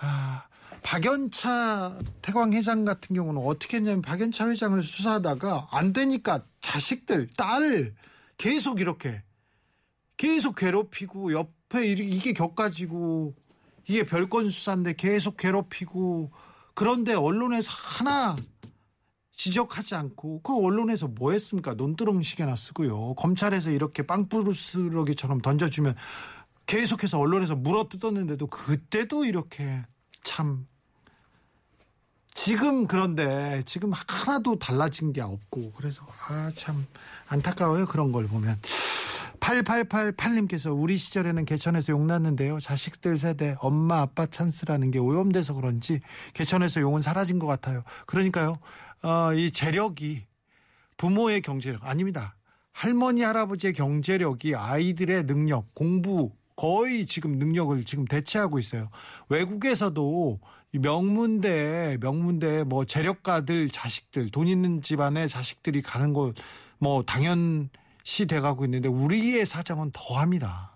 아, 0.00 0.46
박연차 0.82 1.98
태광 2.22 2.52
회장 2.52 2.84
같은 2.84 3.14
경우는 3.16 3.40
어떻게 3.42 3.78
했냐면 3.78 4.02
박연차 4.02 4.48
회장을 4.48 4.80
수사하다가 4.82 5.68
안 5.70 5.92
되니까 5.92 6.44
자식들, 6.60 7.28
딸 7.36 7.94
계속 8.36 8.80
이렇게 8.80 9.22
계속 10.16 10.56
괴롭히고 10.56 11.32
옆 11.32 11.64
싶어요. 11.74 11.84
이- 11.84 11.92
이게 11.92 12.32
격가지고 12.32 13.34
이게 13.86 14.04
별건 14.04 14.48
수사인데 14.48 14.94
계속 14.94 15.36
괴롭히고 15.36 16.30
그런데 16.74 17.14
언론에서 17.14 17.70
하나 17.72 18.36
지적하지 19.32 19.96
않고 19.96 20.42
그 20.42 20.56
언론에서 20.56 21.08
뭐 21.08 21.32
했습니까? 21.32 21.74
논두렁시계나 21.74 22.54
쓰고요. 22.56 23.14
검찰에서 23.14 23.70
이렇게 23.70 24.06
빵부르스러기처럼 24.06 25.40
던져주면 25.40 25.96
계속해서 26.66 27.18
언론에서 27.18 27.56
물어뜯었는데도 27.56 28.46
그때도 28.46 29.24
이렇게 29.24 29.82
참 30.22 30.66
지금 32.34 32.86
그런데 32.86 33.62
지금 33.64 33.92
하나도 33.92 34.58
달라진 34.58 35.12
게 35.12 35.20
없고 35.20 35.72
그래서 35.76 36.06
아 36.28 36.50
참 36.56 36.86
안타까워요 37.28 37.86
그런 37.86 38.12
걸 38.12 38.26
보면. 38.26 38.60
8888님께서 39.40 40.74
우리 40.74 40.96
시절에는 40.96 41.44
개천에서 41.44 41.92
용났는데요. 41.92 42.60
자식들 42.60 43.18
세대 43.18 43.56
엄마 43.60 44.00
아빠 44.00 44.26
찬스라는 44.26 44.90
게 44.90 44.98
오염돼서 44.98 45.52
그런지 45.54 46.00
개천에서 46.32 46.80
용은 46.80 47.02
사라진 47.02 47.38
것 47.38 47.46
같아요. 47.46 47.82
그러니까요 48.06 48.58
어, 49.02 49.34
이 49.34 49.50
재력이 49.50 50.24
부모의 50.96 51.42
경제력 51.42 51.84
아닙니다. 51.84 52.36
할머니 52.72 53.22
할아버지의 53.22 53.74
경제력이 53.74 54.56
아이들의 54.56 55.26
능력 55.26 55.74
공부 55.74 56.32
거의 56.56 57.06
지금 57.06 57.38
능력을 57.38 57.82
지금 57.84 58.04
대체하고 58.04 58.58
있어요 58.58 58.90
외국에서도 59.28 60.40
이 60.72 60.78
명문대 60.78 61.98
명문대 62.00 62.64
뭐 62.64 62.84
재력가들 62.84 63.68
자식들 63.70 64.30
돈 64.30 64.48
있는 64.48 64.82
집안의 64.82 65.28
자식들이 65.28 65.82
가는 65.82 66.12
곳뭐 66.12 67.04
당연시 67.06 68.26
돼가고 68.28 68.64
있는데 68.64 68.88
우리의 68.88 69.46
사정은 69.46 69.90
더합니다. 69.92 70.74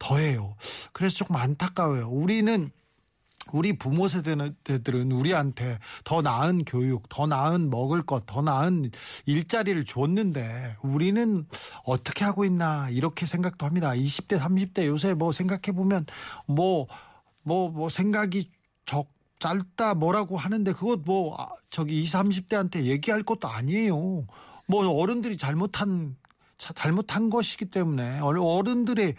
더해요. 0.00 0.56
그래서 0.92 1.14
조금 1.14 1.36
안타까워요. 1.36 2.08
우리는 2.08 2.72
우리 3.52 3.74
부모 3.74 4.08
세대들은 4.08 5.12
우리한테 5.12 5.78
더 6.04 6.22
나은 6.22 6.64
교육, 6.64 7.08
더 7.08 7.26
나은 7.26 7.70
먹을 7.70 8.02
것, 8.02 8.24
더 8.26 8.42
나은 8.42 8.90
일자리를 9.26 9.84
줬는데 9.84 10.76
우리는 10.82 11.46
어떻게 11.84 12.24
하고 12.24 12.44
있나 12.44 12.88
이렇게 12.90 13.26
생각도 13.26 13.66
합니다. 13.66 13.90
20대, 13.90 14.38
30대 14.38 14.86
요새 14.86 15.14
뭐 15.14 15.32
생각해 15.32 15.72
보면 15.74 16.06
뭐 16.46 16.86
뭐 17.44 17.68
뭐 17.70 17.88
생각이 17.88 18.50
적 18.86 19.08
짧다 19.40 19.94
뭐라고 19.94 20.36
하는데 20.36 20.72
그것 20.72 21.00
뭐 21.04 21.34
아, 21.36 21.48
저기 21.70 22.00
20, 22.00 22.14
30대한테 22.14 22.84
얘기할 22.84 23.24
것도 23.24 23.48
아니에요. 23.48 23.96
뭐 24.68 24.88
어른들이 24.88 25.36
잘못한 25.36 26.14
자- 26.14 26.21
잘못한 26.74 27.30
것이기 27.30 27.66
때문에 27.66 28.20
어른- 28.20 28.42
어른들의 28.42 29.14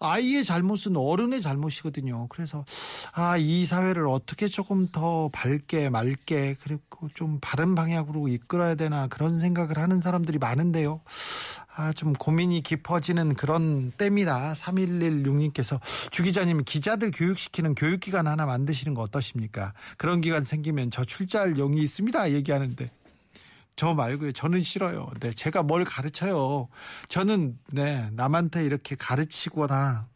아이의 0.00 0.44
잘못은 0.44 0.96
어른의 0.96 1.40
잘못이거든요. 1.40 2.26
그래서 2.28 2.64
아 3.12 3.36
이 3.38 3.64
사회를 3.64 4.06
어떻게 4.08 4.48
조금 4.48 4.86
더 4.88 5.28
밝게 5.32 5.88
맑게 5.88 6.56
그리고 6.62 7.08
좀 7.14 7.38
바른 7.40 7.74
방향으로 7.74 8.28
이끌어야 8.28 8.74
되나 8.74 9.06
그런 9.08 9.38
생각을 9.38 9.78
하는 9.78 10.00
사람들이 10.00 10.38
많은데요. 10.38 11.00
아 11.76 11.92
좀 11.92 12.12
고민이 12.12 12.62
깊어지는 12.62 13.34
그런 13.34 13.90
때입니다. 13.98 14.54
3116님께서 14.54 15.80
주 16.10 16.22
기자님 16.22 16.62
기자들 16.64 17.10
교육시키는 17.10 17.74
교육기관 17.74 18.26
하나 18.28 18.46
만드시는 18.46 18.94
거 18.94 19.02
어떠십니까? 19.02 19.72
그런 19.96 20.20
기관 20.20 20.44
생기면 20.44 20.90
저 20.90 21.04
출자할 21.04 21.58
용이 21.58 21.80
있습니다. 21.82 22.30
얘기하는데 22.32 22.90
저 23.76 23.92
말고요. 23.94 24.32
저는 24.32 24.62
싫어요. 24.62 25.10
네, 25.20 25.32
제가 25.32 25.62
뭘 25.62 25.84
가르쳐요. 25.84 26.68
저는 27.08 27.58
네 27.72 28.08
남한테 28.12 28.64
이렇게 28.64 28.94
가르치거나 28.96 30.06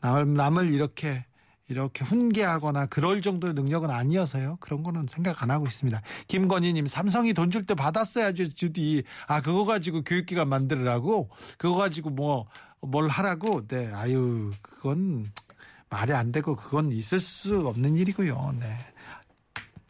남, 0.00 0.34
남을 0.34 0.70
이렇게 0.70 1.24
이렇게 1.68 2.04
훈계하거나 2.04 2.86
그럴 2.86 3.22
정도의 3.22 3.54
능력은 3.54 3.90
아니어서요. 3.90 4.58
그런 4.60 4.82
거는 4.82 5.06
생각 5.08 5.42
안 5.42 5.50
하고 5.50 5.66
있습니다. 5.66 6.02
김건희님 6.28 6.86
삼성이 6.88 7.32
돈 7.32 7.50
줄 7.50 7.64
때 7.64 7.74
받았어야죠. 7.74 8.50
주디. 8.54 9.04
아 9.28 9.40
그거 9.40 9.64
가지고 9.64 10.02
교육기관 10.02 10.48
만들으라고 10.48 11.30
그거 11.58 11.76
가지고 11.76 12.10
뭐 12.10 12.46
뭘 12.82 13.08
하라고. 13.08 13.66
네, 13.68 13.90
아유 13.92 14.50
그건 14.62 15.30
말이 15.90 16.12
안 16.14 16.32
되고 16.32 16.56
그건 16.56 16.92
있을 16.92 17.20
수 17.20 17.66
없는 17.68 17.94
일이고요. 17.96 18.54
네, 18.58 18.78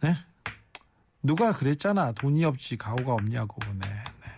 네. 0.00 0.14
누가 1.22 1.52
그랬잖아. 1.52 2.12
돈이 2.12 2.44
없지 2.44 2.76
가오가 2.76 3.12
없냐고. 3.14 3.58
네. 3.72 3.88
네. 3.88 4.30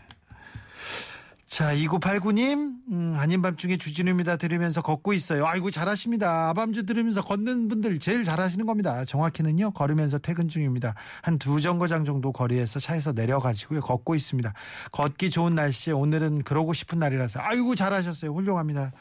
자, 1.46 1.74
2989님, 1.74 2.76
음, 2.90 3.14
아닌 3.18 3.42
밤 3.42 3.56
중에 3.56 3.76
주진우입니다. 3.76 4.36
들으면서 4.38 4.80
걷고 4.80 5.12
있어요. 5.12 5.44
아이고, 5.46 5.70
잘하십니다. 5.70 6.48
아밤주 6.48 6.86
들으면서 6.86 7.22
걷는 7.22 7.68
분들 7.68 7.98
제일 7.98 8.24
잘하시는 8.24 8.64
겁니다. 8.64 9.04
정확히는요, 9.04 9.72
걸으면서 9.72 10.16
퇴근 10.18 10.48
중입니다. 10.48 10.94
한 11.20 11.38
두 11.38 11.60
정거장 11.60 12.06
정도 12.06 12.32
거리에서 12.32 12.80
차에서 12.80 13.12
내려가지고요, 13.12 13.80
걷고 13.82 14.14
있습니다. 14.14 14.50
걷기 14.92 15.28
좋은 15.28 15.54
날씨에 15.54 15.92
오늘은 15.92 16.44
그러고 16.44 16.72
싶은 16.72 16.98
날이라서, 16.98 17.40
아이고, 17.42 17.74
잘하셨어요. 17.74 18.32
훌륭합니다. 18.32 18.92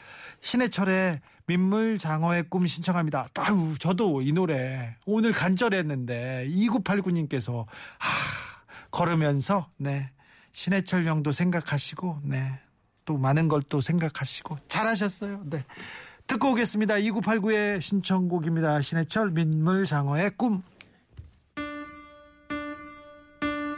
신해철의 0.42 1.20
민물 1.46 1.98
장어의 1.98 2.44
꿈 2.48 2.66
신청합니다. 2.66 3.28
아유, 3.38 3.74
저도 3.78 4.22
이 4.22 4.32
노래 4.32 4.96
오늘 5.06 5.32
간절했는데 5.32 6.48
2989님께서 6.50 7.64
아, 7.66 8.06
걸으면서 8.90 9.68
네. 9.76 10.10
신해철 10.52 11.06
형도 11.06 11.32
생각하시고 11.32 12.20
네. 12.24 12.60
또 13.04 13.16
많은 13.18 13.48
걸 13.48 13.62
또 13.68 13.80
생각하시고 13.80 14.58
잘하셨어요. 14.68 15.42
네. 15.46 15.64
듣고 16.26 16.52
오겠습니다. 16.52 16.94
2989의 16.96 17.80
신청곡입니다. 17.80 18.80
신해철 18.82 19.30
민물 19.30 19.86
장어의 19.86 20.32
꿈. 20.36 20.62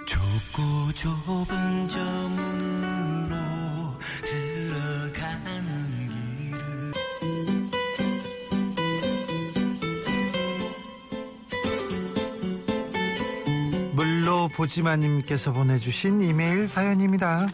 좁고 0.07 0.93
좁은 0.95 1.89
저 1.89 1.99
문으 2.29 2.94
보지마님께서 14.49 15.53
보내주신 15.53 16.21
이메일 16.23 16.69
사연입니다. 16.69 17.49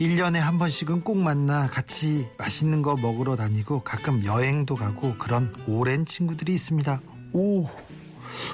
1년에 0.00 0.38
한 0.38 0.58
번씩은 0.58 1.02
꼭 1.02 1.18
만나 1.18 1.66
같이 1.66 2.26
맛있는 2.38 2.80
거 2.80 2.96
먹으러 2.96 3.36
다니고 3.36 3.82
가끔 3.82 4.24
여행도 4.24 4.74
가고 4.74 5.16
그런 5.18 5.54
오랜 5.66 6.06
친구들이 6.06 6.54
있습니다. 6.54 7.02
오, 7.34 7.68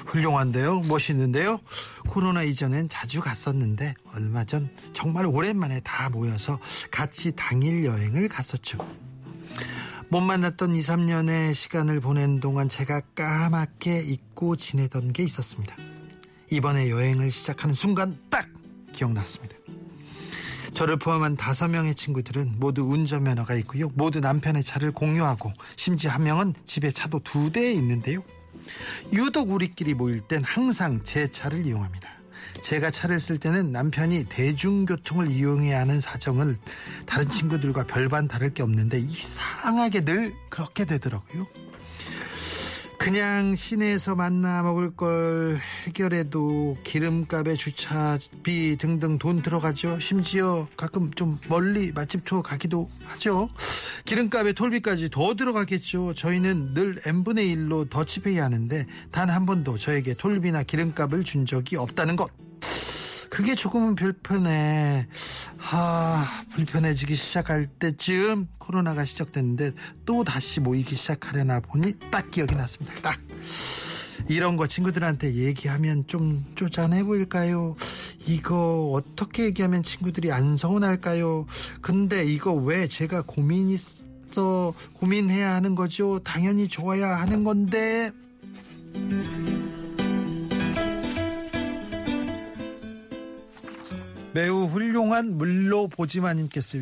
훌륭한데요? 0.07 0.81
멋있는데요? 0.81 1.59
코로나 2.07 2.43
이전엔 2.43 2.89
자주 2.89 3.21
갔었는데 3.21 3.93
얼마 4.13 4.43
전 4.43 4.69
정말 4.93 5.25
오랜만에 5.25 5.79
다 5.81 6.09
모여서 6.09 6.59
같이 6.91 7.31
당일 7.33 7.85
여행을 7.85 8.27
갔었죠. 8.27 8.79
못 10.09 10.21
만났던 10.21 10.75
2, 10.75 10.79
3년의 10.79 11.53
시간을 11.53 11.99
보낸 11.99 12.39
동안 12.39 12.69
제가 12.69 13.01
까맣게 13.13 14.03
잊고 14.03 14.55
지내던 14.55 15.11
게 15.11 15.23
있었습니다. 15.23 15.75
이번에 16.49 16.89
여행을 16.89 17.29
시작하는 17.29 17.75
순간 17.75 18.17
딱 18.29 18.47
기억났습니다. 18.93 19.55
저를 20.73 20.97
포함한 20.97 21.35
다섯 21.35 21.67
명의 21.67 21.93
친구들은 21.95 22.55
모두 22.57 22.83
운전면허가 22.83 23.55
있고요. 23.55 23.89
모두 23.95 24.19
남편의 24.19 24.63
차를 24.63 24.91
공유하고 24.91 25.51
심지어 25.75 26.11
한 26.11 26.23
명은 26.23 26.53
집에 26.65 26.91
차도 26.91 27.19
두 27.23 27.49
대 27.51 27.73
있는데요. 27.73 28.23
유독 29.11 29.51
우리끼리 29.51 29.93
모일 29.93 30.21
땐 30.21 30.43
항상 30.43 31.01
제 31.03 31.29
차를 31.29 31.65
이용합니다. 31.65 32.16
제가 32.61 32.91
차를 32.91 33.19
쓸 33.19 33.37
때는 33.37 33.71
남편이 33.71 34.25
대중교통을 34.29 35.31
이용해야 35.31 35.79
하는 35.81 35.99
사정을 35.99 36.57
다른 37.05 37.29
친구들과 37.29 37.85
별반 37.85 38.27
다를 38.27 38.53
게 38.53 38.63
없는데 38.63 38.99
이상하게 38.99 40.01
늘 40.01 40.33
그렇게 40.49 40.85
되더라고요. 40.85 41.47
그냥 43.07 43.55
시내에서 43.55 44.15
만나 44.15 44.61
먹을 44.63 44.93
걸 44.93 45.57
해결해도 45.85 46.75
기름값에 46.83 47.53
주차비 47.53 48.75
등등 48.77 49.17
돈 49.17 49.41
들어가죠. 49.41 49.97
심지어 50.01 50.67
가끔 50.75 51.09
좀 51.11 51.39
멀리 51.47 51.93
맛집 51.93 52.25
투어 52.25 52.41
가기도 52.41 52.89
하죠. 53.05 53.47
기름값에 54.03 54.51
톨비까지 54.51 55.09
더 55.09 55.35
들어가겠죠. 55.35 56.15
저희는 56.15 56.73
늘 56.73 56.99
n분의 57.05 57.47
1로 57.55 57.89
더치페이 57.89 58.39
하는데 58.39 58.85
단 59.11 59.29
한 59.29 59.45
번도 59.45 59.77
저에게 59.77 60.13
톨비나 60.13 60.63
기름값을 60.63 61.23
준 61.23 61.45
적이 61.45 61.77
없다는 61.77 62.17
것. 62.17 62.29
그게 63.37 63.53
조금은 63.53 63.93
불편해. 63.93 65.05
아, 65.59 66.43
불편해지기 66.55 67.13
시작할 67.13 67.67
때쯤 67.67 68.47
코로나가 68.57 69.05
시작됐는데 69.05 69.73
또 70.07 70.23
다시 70.23 70.59
모이기 70.59 70.95
시작하려나 70.95 71.59
보니 71.59 71.99
딱 72.09 72.31
기억이 72.31 72.55
났습니다. 72.55 72.99
딱. 73.03 73.19
이런 74.27 74.57
거 74.57 74.65
친구들한테 74.65 75.35
얘기하면 75.35 76.07
좀 76.07 76.43
쪼잔해 76.55 77.03
보일까요? 77.03 77.75
이거 78.25 78.89
어떻게 78.91 79.43
얘기하면 79.43 79.83
친구들이 79.83 80.31
안 80.31 80.57
서운할까요? 80.57 81.45
근데 81.79 82.25
이거 82.25 82.53
왜 82.53 82.87
제가 82.87 83.21
고민 83.21 83.69
있어 83.69 84.73
고민해야 84.93 85.53
하는 85.53 85.75
거죠? 85.75 86.17
당연히 86.23 86.67
좋아야 86.67 87.09
하는 87.17 87.43
건데. 87.43 88.11
매우 94.33 94.65
훌륭한 94.65 95.37
물로 95.37 95.87
보지마님께서 95.87 96.79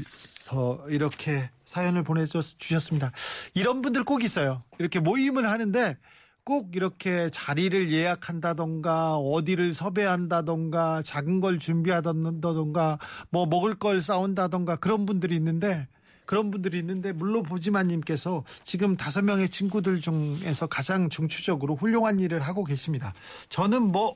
이렇게 0.89 1.49
사연을 1.65 2.03
보내주셨습니다. 2.03 3.11
이런 3.53 3.81
분들 3.81 4.03
꼭 4.03 4.23
있어요. 4.23 4.63
이렇게 4.79 4.99
모임을 4.99 5.49
하는데 5.49 5.97
꼭 6.43 6.75
이렇게 6.75 7.29
자리를 7.31 7.91
예약한다던가 7.91 9.15
어디를 9.15 9.73
섭외한다던가 9.73 11.01
작은 11.03 11.39
걸 11.39 11.57
준비하던가 11.57 12.99
뭐 13.29 13.45
먹을 13.47 13.75
걸 13.75 14.01
싸운다던가 14.01 14.75
그런 14.75 15.05
분들이 15.05 15.35
있는데 15.35 15.87
그런 16.25 16.51
분들이 16.51 16.79
있는데 16.79 17.13
물론 17.13 17.43
보지마님께서 17.43 18.43
지금 18.63 18.97
다섯 18.97 19.23
명의 19.23 19.49
친구들 19.49 20.01
중에서 20.01 20.67
가장 20.67 21.09
중추적으로 21.09 21.75
훌륭한 21.75 22.19
일을 22.19 22.39
하고 22.41 22.63
계십니다. 22.63 23.13
저는 23.49 23.83
뭐 23.83 24.15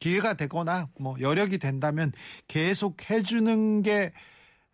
기회가 0.00 0.34
되거나 0.34 0.88
뭐 0.98 1.16
여력이 1.20 1.58
된다면 1.58 2.12
계속 2.46 3.10
해주는 3.10 3.82
게 3.82 4.12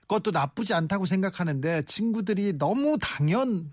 그것도 0.02 0.30
나쁘지 0.32 0.74
않다고 0.74 1.06
생각하는데 1.06 1.82
친구들이 1.86 2.58
너무 2.58 2.98
당연하다 3.00 3.70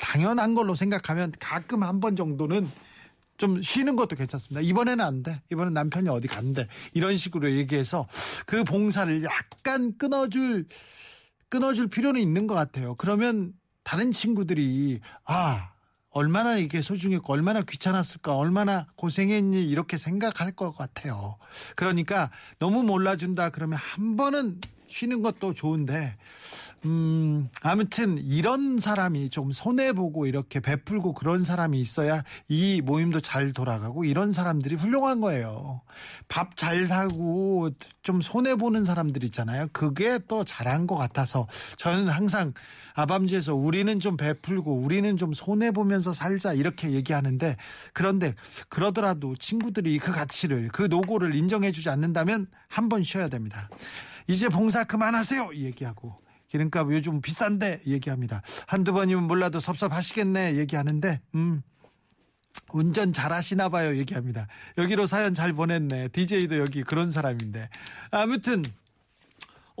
당연한 0.00 0.54
걸로 0.54 0.76
생각하면 0.76 1.32
가끔 1.40 1.82
한 1.82 2.00
번 2.00 2.14
정도는 2.14 2.70
좀 3.38 3.62
쉬는 3.62 3.94
것도 3.96 4.16
괜찮습니다. 4.16 4.60
이번에는 4.60 5.04
안 5.04 5.22
돼. 5.22 5.40
이번엔 5.52 5.72
남편이 5.72 6.08
어디 6.08 6.26
간대. 6.26 6.66
이런 6.92 7.16
식으로 7.16 7.52
얘기해서 7.52 8.08
그 8.46 8.64
봉사를 8.64 9.22
약간 9.22 9.96
끊어줄 9.96 10.66
끊어줄 11.48 11.88
필요는 11.88 12.20
있는 12.20 12.46
것 12.48 12.54
같아요. 12.54 12.94
그러면 12.96 13.52
다른 13.84 14.10
친구들이 14.12 15.00
아 15.24 15.70
얼마나 16.18 16.56
이게 16.56 16.82
소중했고 16.82 17.32
얼마나 17.32 17.62
귀찮았을까 17.62 18.34
얼마나 18.36 18.86
고생했니 18.96 19.62
이렇게 19.62 19.96
생각할 19.96 20.50
것 20.50 20.76
같아요. 20.76 21.36
그러니까 21.76 22.30
너무 22.58 22.82
몰라준다 22.82 23.50
그러면 23.50 23.78
한 23.78 24.16
번은 24.16 24.60
쉬는 24.88 25.22
것도 25.22 25.54
좋은데 25.54 26.16
음, 26.84 27.48
아무튼 27.62 28.18
이런 28.18 28.78
사람이 28.78 29.30
좀 29.30 29.50
손해보고 29.52 30.26
이렇게 30.26 30.60
베풀고 30.60 31.12
그런 31.14 31.42
사람이 31.44 31.80
있어야 31.80 32.22
이 32.46 32.80
모임도 32.82 33.20
잘 33.20 33.52
돌아가고 33.52 34.04
이런 34.04 34.32
사람들이 34.32 34.76
훌륭한 34.76 35.20
거예요. 35.20 35.82
밥 36.28 36.56
잘 36.56 36.86
사고 36.86 37.70
좀 38.02 38.20
손해보는 38.20 38.84
사람들 38.84 39.24
있잖아요. 39.24 39.68
그게 39.72 40.18
또 40.28 40.44
잘한 40.44 40.86
것 40.86 40.96
같아서 40.96 41.46
저는 41.76 42.08
항상 42.08 42.52
아밤주에서 42.94 43.54
우리는 43.54 43.98
좀 44.00 44.16
베풀고 44.16 44.74
우리는 44.74 45.16
좀 45.16 45.32
손해보면서 45.32 46.12
살자 46.12 46.52
이렇게 46.52 46.90
얘기하는데 46.92 47.56
그런데 47.92 48.34
그러더라도 48.68 49.34
친구들이 49.36 49.98
그 49.98 50.10
가치를 50.12 50.68
그 50.72 50.82
노고를 50.82 51.34
인정해주지 51.34 51.90
않는다면 51.90 52.46
한 52.68 52.88
번 52.88 53.02
쉬어야 53.02 53.28
됩니다. 53.28 53.68
이제 54.28 54.48
봉사 54.48 54.84
그만하세요 54.84 55.50
얘기하고 55.54 56.14
기름값 56.48 56.90
요즘 56.92 57.20
비싼데 57.20 57.82
얘기합니다. 57.86 58.42
한두 58.66 58.92
번이면 58.92 59.24
몰라도 59.24 59.60
섭섭하시겠네 59.60 60.56
얘기하는데 60.56 61.20
음 61.34 61.62
운전 62.72 63.12
잘하시나 63.12 63.68
봐요 63.68 63.96
얘기합니다. 63.96 64.46
여기로 64.76 65.06
사연 65.06 65.34
잘 65.34 65.52
보냈네. 65.52 66.08
DJ도 66.08 66.58
여기 66.58 66.82
그런 66.82 67.10
사람인데 67.10 67.68
아무튼 68.10 68.64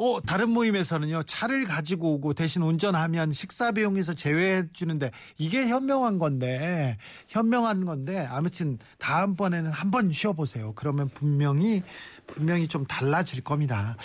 어, 0.00 0.20
다른 0.20 0.50
모임에서는요, 0.50 1.24
차를 1.24 1.64
가지고 1.64 2.14
오고 2.14 2.34
대신 2.34 2.62
운전하면 2.62 3.32
식사 3.32 3.72
비용에서 3.72 4.14
제외해 4.14 4.62
주는데, 4.72 5.10
이게 5.38 5.66
현명한 5.66 6.18
건데, 6.18 6.96
현명한 7.26 7.84
건데, 7.84 8.24
아무튼 8.30 8.78
다음번에는 8.98 9.72
한번 9.72 10.12
쉬어보세요. 10.12 10.72
그러면 10.76 11.08
분명히, 11.08 11.82
분명히 12.28 12.68
좀 12.68 12.86
달라질 12.86 13.42
겁니다. 13.42 13.96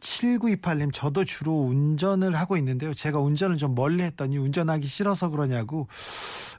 7928님, 0.00 0.90
저도 0.90 1.26
주로 1.26 1.52
운전을 1.64 2.34
하고 2.34 2.56
있는데요. 2.56 2.94
제가 2.94 3.18
운전을 3.20 3.58
좀 3.58 3.74
멀리 3.74 4.04
했더니 4.04 4.38
운전하기 4.38 4.86
싫어서 4.86 5.28
그러냐고 5.28 5.86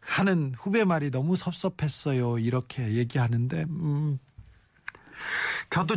하는 0.01 0.53
후배 0.55 0.85
말이 0.85 1.09
너무 1.09 1.35
섭섭했어요. 1.35 2.37
이렇게 2.37 2.93
얘기하는데, 2.93 3.65
음, 3.69 4.19
저도 5.71 5.95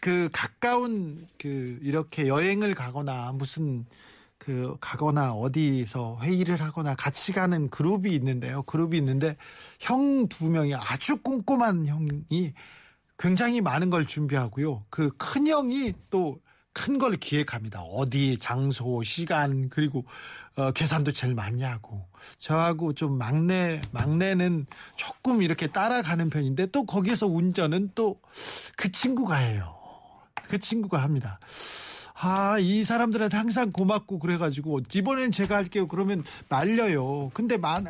그 0.00 0.28
가까운 0.32 1.26
그 1.38 1.78
이렇게 1.82 2.28
여행을 2.28 2.74
가거나 2.74 3.32
무슨 3.32 3.86
그 4.38 4.76
가거나 4.80 5.32
어디서 5.32 6.18
회의를 6.22 6.60
하거나 6.62 6.94
같이 6.94 7.32
가는 7.32 7.68
그룹이 7.70 8.14
있는데요. 8.14 8.62
그룹이 8.64 8.96
있는데 8.98 9.36
형 9.80 10.28
두 10.28 10.50
명이 10.50 10.74
아주 10.74 11.16
꼼꼼한 11.22 11.86
형이 11.86 12.52
굉장히 13.18 13.60
많은 13.60 13.90
걸 13.90 14.06
준비하고요. 14.06 14.84
그 14.90 15.10
큰 15.18 15.46
형이 15.48 15.94
또 16.10 16.38
큰 16.78 16.98
걸 16.98 17.16
기획합니다. 17.16 17.80
어디, 17.80 18.36
장소, 18.38 19.02
시간, 19.02 19.70
그리고 19.70 20.04
어, 20.56 20.72
계산도 20.72 21.12
제일 21.12 21.34
많이 21.34 21.62
하고 21.62 22.06
저하고 22.38 22.92
좀 22.92 23.16
막내 23.16 23.80
막내는 23.92 24.66
조금 24.96 25.40
이렇게 25.42 25.68
따라가는 25.68 26.28
편인데 26.28 26.66
또 26.72 26.84
거기에서 26.84 27.26
운전은 27.26 27.92
또 27.94 28.20
그 28.76 28.92
친구가 28.92 29.36
해요. 29.36 29.75
그 30.48 30.58
친구가 30.58 31.02
합니다. 31.02 31.38
아, 32.18 32.58
이 32.58 32.82
사람들한테 32.82 33.36
항상 33.36 33.70
고맙고 33.70 34.18
그래가지고, 34.18 34.80
이번엔 34.94 35.32
제가 35.32 35.56
할게요. 35.56 35.86
그러면 35.86 36.24
말려요. 36.48 37.30
근데 37.34 37.58
만, 37.58 37.86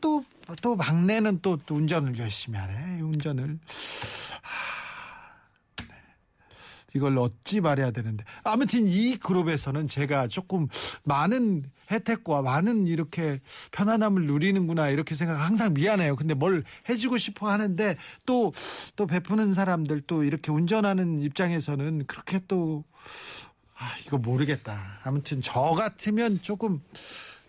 또, 0.00 0.24
또 0.62 0.76
막내는 0.76 1.40
또, 1.42 1.58
또 1.66 1.74
운전을 1.74 2.16
열심히 2.18 2.56
하네. 2.58 3.00
운전을. 3.00 3.46
네. 3.48 3.58
이걸 6.94 7.18
어찌 7.18 7.60
말해야 7.60 7.90
되는데. 7.90 8.24
아무튼 8.44 8.86
이 8.86 9.16
그룹에서는 9.16 9.88
제가 9.88 10.28
조금 10.28 10.68
많은 11.04 11.64
혜택과 11.90 12.42
많은 12.42 12.86
이렇게 12.86 13.40
편안함을 13.72 14.26
누리는구나 14.26 14.88
이렇게 14.88 15.14
생각 15.14 15.34
항상 15.34 15.74
미안해요. 15.74 16.16
근데 16.16 16.34
뭘 16.34 16.64
해주고 16.88 17.18
싶어 17.18 17.50
하는데 17.50 17.96
또또 18.26 19.06
베푸는 19.08 19.54
사람들 19.54 20.02
또 20.06 20.24
이렇게 20.24 20.50
운전하는 20.52 21.20
입장에서는 21.20 22.06
그렇게 22.06 22.40
또 22.48 22.84
아, 23.76 23.90
이거 24.06 24.16
모르겠다. 24.18 25.00
아무튼 25.02 25.40
저 25.42 25.60
같으면 25.60 26.40
조금 26.42 26.80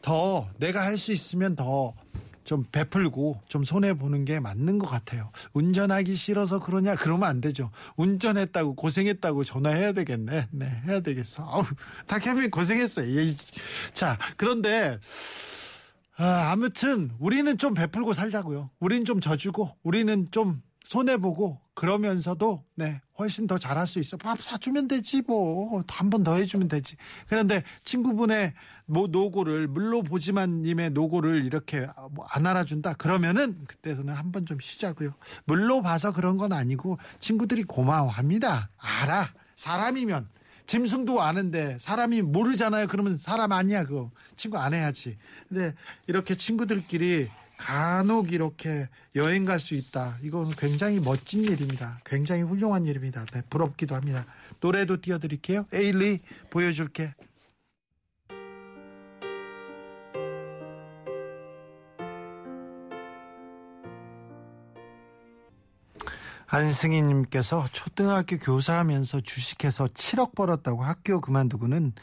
더 0.01 0.47
내가 0.57 0.83
할 0.83 0.97
수 0.97 1.11
있으면 1.11 1.55
더 1.55 1.93
좀 2.45 2.63
베풀고 2.71 3.41
좀 3.47 3.63
손해 3.63 3.95
보는 3.95 4.23
게 4.23 4.39
맞는 4.39 4.79
것 4.79 4.87
같아요. 4.87 5.31
운전하기 5.53 6.13
싫어서 6.13 6.59
그러냐 6.59 6.95
그러면 6.95 7.27
안 7.27 7.41
되죠. 7.41 7.71
운전했다고 7.97 8.75
고생했다고 8.75 9.43
전화해야 9.43 9.91
되겠네. 9.91 10.47
네, 10.51 10.81
해야 10.85 11.01
되겠어. 11.01 11.43
아우, 11.43 11.63
다케빈 12.07 12.51
고생했어요. 12.51 13.19
예. 13.19 13.33
자, 13.93 14.17
그런데 14.37 14.99
아, 16.17 16.51
아무튼 16.51 17.11
우리는 17.19 17.57
좀 17.57 17.73
베풀고 17.73 18.13
살자고요. 18.13 18.69
우리는 18.79 19.03
좀 19.03 19.19
져주고 19.19 19.77
우리는 19.83 20.27
좀 20.31 20.61
손해 20.85 21.17
보고 21.17 21.59
그러면서도 21.75 22.63
네 22.75 23.01
훨씬 23.19 23.47
더 23.47 23.57
잘할 23.57 23.85
수 23.85 23.99
있어. 23.99 24.17
밥 24.17 24.41
사주면 24.41 24.87
되지 24.87 25.21
뭐 25.27 25.83
한 25.87 26.09
번 26.09 26.23
더 26.23 26.35
해주면 26.35 26.67
되지. 26.69 26.95
그런데 27.27 27.63
친구분의 27.83 28.53
뭐 28.87 29.07
노고를 29.07 29.67
물로 29.67 30.01
보지만님의 30.03 30.91
노고를 30.91 31.45
이렇게 31.45 31.87
뭐 32.11 32.25
안 32.31 32.45
알아준다. 32.47 32.93
그러면은 32.95 33.63
그때서는 33.67 34.13
한 34.13 34.31
번 34.31 34.45
좀 34.45 34.57
쉬자고요. 34.59 35.13
물로 35.45 35.81
봐서 35.81 36.11
그런 36.11 36.37
건 36.37 36.53
아니고 36.53 36.97
친구들이 37.19 37.63
고마워합니다. 37.63 38.69
알아 38.77 39.29
사람이면 39.55 40.27
짐승도 40.67 41.21
아는데 41.21 41.77
사람이 41.79 42.21
모르잖아요. 42.23 42.87
그러면 42.87 43.17
사람 43.17 43.51
아니야 43.51 43.83
그거 43.83 44.11
친구 44.35 44.57
안 44.57 44.73
해야지. 44.73 45.17
근데 45.47 45.73
이렇게 46.07 46.35
친구들끼리 46.35 47.29
간혹 47.57 48.31
이렇게 48.33 48.89
여행 49.15 49.45
갈 49.45 49.59
수 49.59 49.73
있다. 49.75 50.17
이건 50.21 50.51
굉장히 50.55 50.99
멋진 50.99 51.43
일입니다. 51.43 51.97
굉장히 52.05 52.41
훌륭한 52.43 52.85
일입니다. 52.85 53.25
네, 53.33 53.41
부럽기도 53.49 53.95
합니다. 53.95 54.25
노래도 54.59 54.99
띄워드릴게요. 55.01 55.65
에일리 55.73 56.19
보여줄게. 56.49 57.13
안승희님께서 66.47 67.67
초등학교 67.71 68.37
교사하면서 68.37 69.21
주식해서 69.21 69.85
7억 69.87 70.35
벌었다고 70.35 70.83
학교 70.83 71.19
그만두고는 71.21 71.93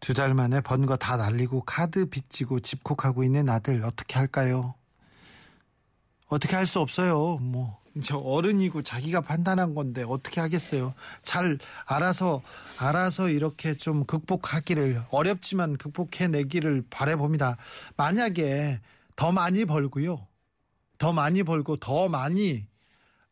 두 0.00 0.12
달 0.14 0.34
만에 0.34 0.60
번 0.60 0.84
거 0.86 0.96
다 0.96 1.16
날리고 1.16 1.62
카드 1.62 2.06
빚지고 2.06 2.60
집콕하고 2.60 3.24
있는 3.24 3.48
아들 3.48 3.82
어떻게 3.84 4.18
할까요? 4.18 4.74
어떻게 6.26 6.56
할 6.56 6.66
수 6.66 6.80
없어요. 6.80 7.36
뭐저 7.36 8.16
어른이고 8.16 8.82
자기가 8.82 9.20
판단한 9.20 9.74
건데 9.74 10.02
어떻게 10.06 10.40
하겠어요. 10.40 10.94
잘 11.22 11.58
알아서 11.86 12.42
알아서 12.78 13.28
이렇게 13.28 13.74
좀 13.74 14.04
극복하기를 14.04 15.04
어렵지만 15.10 15.76
극복해내기를 15.76 16.84
바래봅니다. 16.90 17.56
만약에 17.96 18.80
더 19.16 19.32
많이 19.32 19.64
벌고요. 19.64 20.26
더 20.98 21.12
많이 21.12 21.42
벌고 21.42 21.76
더 21.76 22.08
많이 22.08 22.66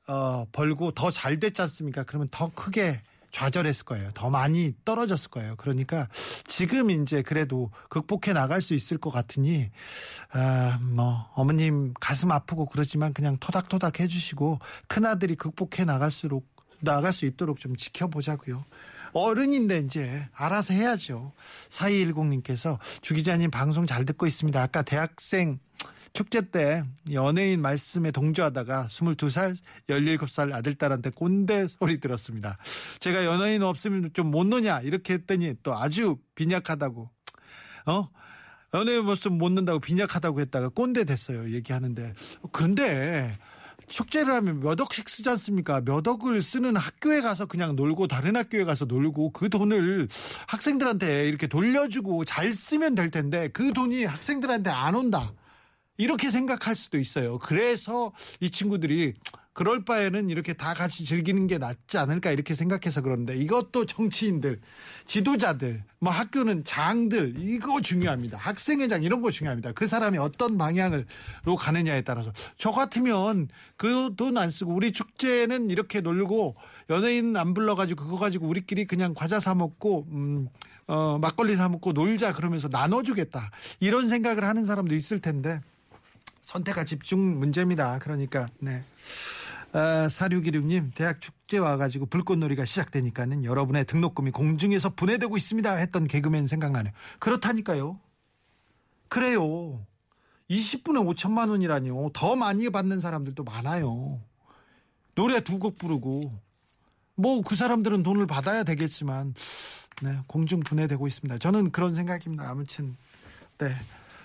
어, 0.09 0.45
벌고 0.53 0.93
더 0.93 1.11
잘 1.11 1.39
됐지 1.41 1.63
않습니까? 1.63 2.03
그러면 2.05 2.29
더 2.31 2.51
크게 2.55 3.01
좌절했을 3.33 3.85
거예요. 3.85 4.11
더 4.12 4.31
많이 4.31 4.75
떨어졌을 4.85 5.31
거예요. 5.31 5.57
그러니까 5.57 6.07
지금 6.45 6.90
이제 6.90 7.23
그래도 7.23 7.71
극복해 7.88 8.33
나갈 8.33 8.61
수 8.61 8.75
있을 8.75 8.99
것 8.99 9.11
같으니 9.11 9.71
아, 10.33 10.79
뭐 10.81 11.29
어머님 11.35 11.95
가슴 11.99 12.31
아프고 12.31 12.66
그러지만 12.66 13.12
그냥 13.12 13.38
토닥토닥 13.40 14.01
해주시고 14.01 14.61
큰 14.87 15.07
아들이 15.07 15.35
극복해 15.35 15.85
나갈수록 15.85 16.47
나갈 16.81 17.12
수 17.12 17.25
있도록 17.25 17.59
좀 17.59 17.77
지켜보자고요. 17.77 18.64
어른인데 19.14 19.81
이제 19.81 20.27
알아서 20.35 20.75
해야죠. 20.75 21.33
4210님께서 21.68 22.79
주 23.03 23.14
기자님 23.14 23.51
방송 23.51 23.87
잘 23.87 24.05
듣고 24.05 24.27
있습니다. 24.27 24.61
아까 24.61 24.83
대학생 24.83 25.59
축제 26.12 26.42
때 26.42 26.85
연예인 27.11 27.62
말씀에 27.62 28.11
동조하다가 28.11 28.88
22살, 28.90 29.57
17살 29.88 30.53
아들딸한테 30.53 31.11
꼰대 31.11 31.68
소리 31.68 32.01
들었습니다. 32.01 32.59
제가 33.01 33.25
연예인 33.25 33.62
없으면 33.62 34.11
좀 34.12 34.33
못 34.33 34.46
노냐 34.46 34.81
이렇게 34.81 35.14
했더니 35.14 35.55
또 35.62 35.75
아주 35.75 36.16
빈약하다고 36.35 37.11
어? 37.87 38.09
연예인 38.75 39.07
없으면 39.09 39.38
못 39.38 39.53
논다고 39.53 39.79
빈약하다고 39.81 40.40
했다가 40.40 40.68
꼰대 40.70 41.05
됐어요. 41.05 41.53
얘기하는데 41.53 42.14
그런데 42.53 43.37
축제를 43.88 44.33
하면 44.33 44.61
몇 44.61 44.81
억씩 44.81 45.09
쓰지 45.09 45.29
않습니까? 45.31 45.83
몇 45.83 46.07
억을 46.07 46.40
쓰는 46.40 46.77
학교에 46.77 47.20
가서 47.20 47.44
그냥 47.46 47.77
놀고 47.77 48.07
다른 48.07 48.37
학교에 48.37 48.64
가서 48.64 48.87
놀고 48.87 49.33
그 49.33 49.51
돈을 49.51 50.09
학생들한테 50.46 51.29
이렇게 51.29 51.46
돌려주고 51.46 52.25
잘 52.25 52.53
쓰면 52.55 52.94
될 52.94 53.11
텐데 53.11 53.48
그 53.48 53.72
돈이 53.72 54.05
학생들한테 54.05 54.70
안 54.70 54.94
온다. 54.94 55.33
이렇게 55.99 56.31
생각할 56.31 56.75
수도 56.75 56.99
있어요. 56.99 57.39
그래서 57.39 58.13
이 58.41 58.51
친구들이 58.51 59.15
그럴 59.55 59.85
바에는 59.85 60.31
이렇게 60.31 60.55
다 60.55 60.73
같이 60.73 61.05
즐기는 61.05 61.47
게 61.47 61.59
낫지 61.59 61.99
않을까 61.99 62.31
이렇게 62.31 62.55
생각해서 62.55 63.03
그러는데 63.03 63.37
이것도 63.37 63.85
정치인들, 63.85 64.61
지도자들, 65.05 65.85
뭐 65.99 66.11
학교는 66.11 66.65
장들 66.65 67.35
이거 67.37 67.83
중요합니다. 67.83 68.39
학생회장 68.39 69.03
이런 69.03 69.21
거 69.21 69.31
중요합니다. 69.31 69.73
그 69.73 69.87
사람이 69.87 70.17
어떤 70.17 70.57
방향으로 70.57 71.05
가느냐에 71.59 72.01
따라서 72.01 72.33
저 72.57 72.71
같으면 72.73 73.49
그 73.77 74.15
돈 74.17 74.39
안 74.39 74.51
쓰고 74.51 74.73
우리 74.73 74.91
축제는 74.91 75.69
이렇게 75.69 76.01
놀고 76.01 76.57
연예인 76.89 77.37
안 77.37 77.53
불러가지고 77.53 78.05
그거 78.05 78.17
가지고 78.17 78.47
우리끼리 78.47 78.87
그냥 78.87 79.13
과자 79.15 79.39
사 79.39 79.55
먹고 79.55 80.07
음. 80.11 80.49
어, 80.89 81.19
막걸리 81.21 81.57
사 81.57 81.69
먹고 81.69 81.93
놀자 81.93 82.33
그러면서 82.33 82.69
나눠주겠다 82.69 83.51
이런 83.81 84.09
생각을 84.09 84.45
하는 84.45 84.65
사람도 84.65 84.95
있을 84.95 85.21
텐데 85.21 85.61
선택과 86.43 86.85
집중 86.85 87.39
문제입니다. 87.39 87.99
그러니까 88.01 88.47
네. 88.59 88.85
아, 89.73 90.07
4616님 90.07 90.95
대학 90.95 91.21
축제 91.23 91.57
와가지고 91.57 92.07
불꽃놀이가 92.07 92.65
시작되니까는 92.67 93.45
여러분의 93.45 93.87
등록금이 93.87 94.31
공중에서 94.33 94.91
분해되고 94.91 95.35
있습니다 95.37 95.75
했던 95.75 96.07
개그맨 96.07 96.47
생각나네요. 96.47 96.93
그렇다니까요. 97.21 97.99
그래요. 99.09 99.87
20분에 100.51 101.17
5천만 101.17 101.49
원이라니요. 101.49 102.11
더 102.13 102.37
많이 102.37 102.69
받는 102.71 103.01
사람들도 103.01 103.45
많아요. 103.45 104.21
노래 105.15 105.41
두 105.41 105.59
곡 105.59 105.79
부르고 105.79 106.39
뭐 107.15 107.43
그 107.43 107.55
사람들은 107.55 108.03
돈을 108.03 108.27
받아야 108.27 108.65
되겠지만 108.65 109.35
네, 110.03 110.19
공중 110.27 110.61
분해되고 110.61 111.07
있습니다. 111.07 111.39
저는 111.39 111.71
그런 111.71 111.95
생각입니다. 111.95 112.51
아무튼 112.51 112.97
네. 113.59 113.75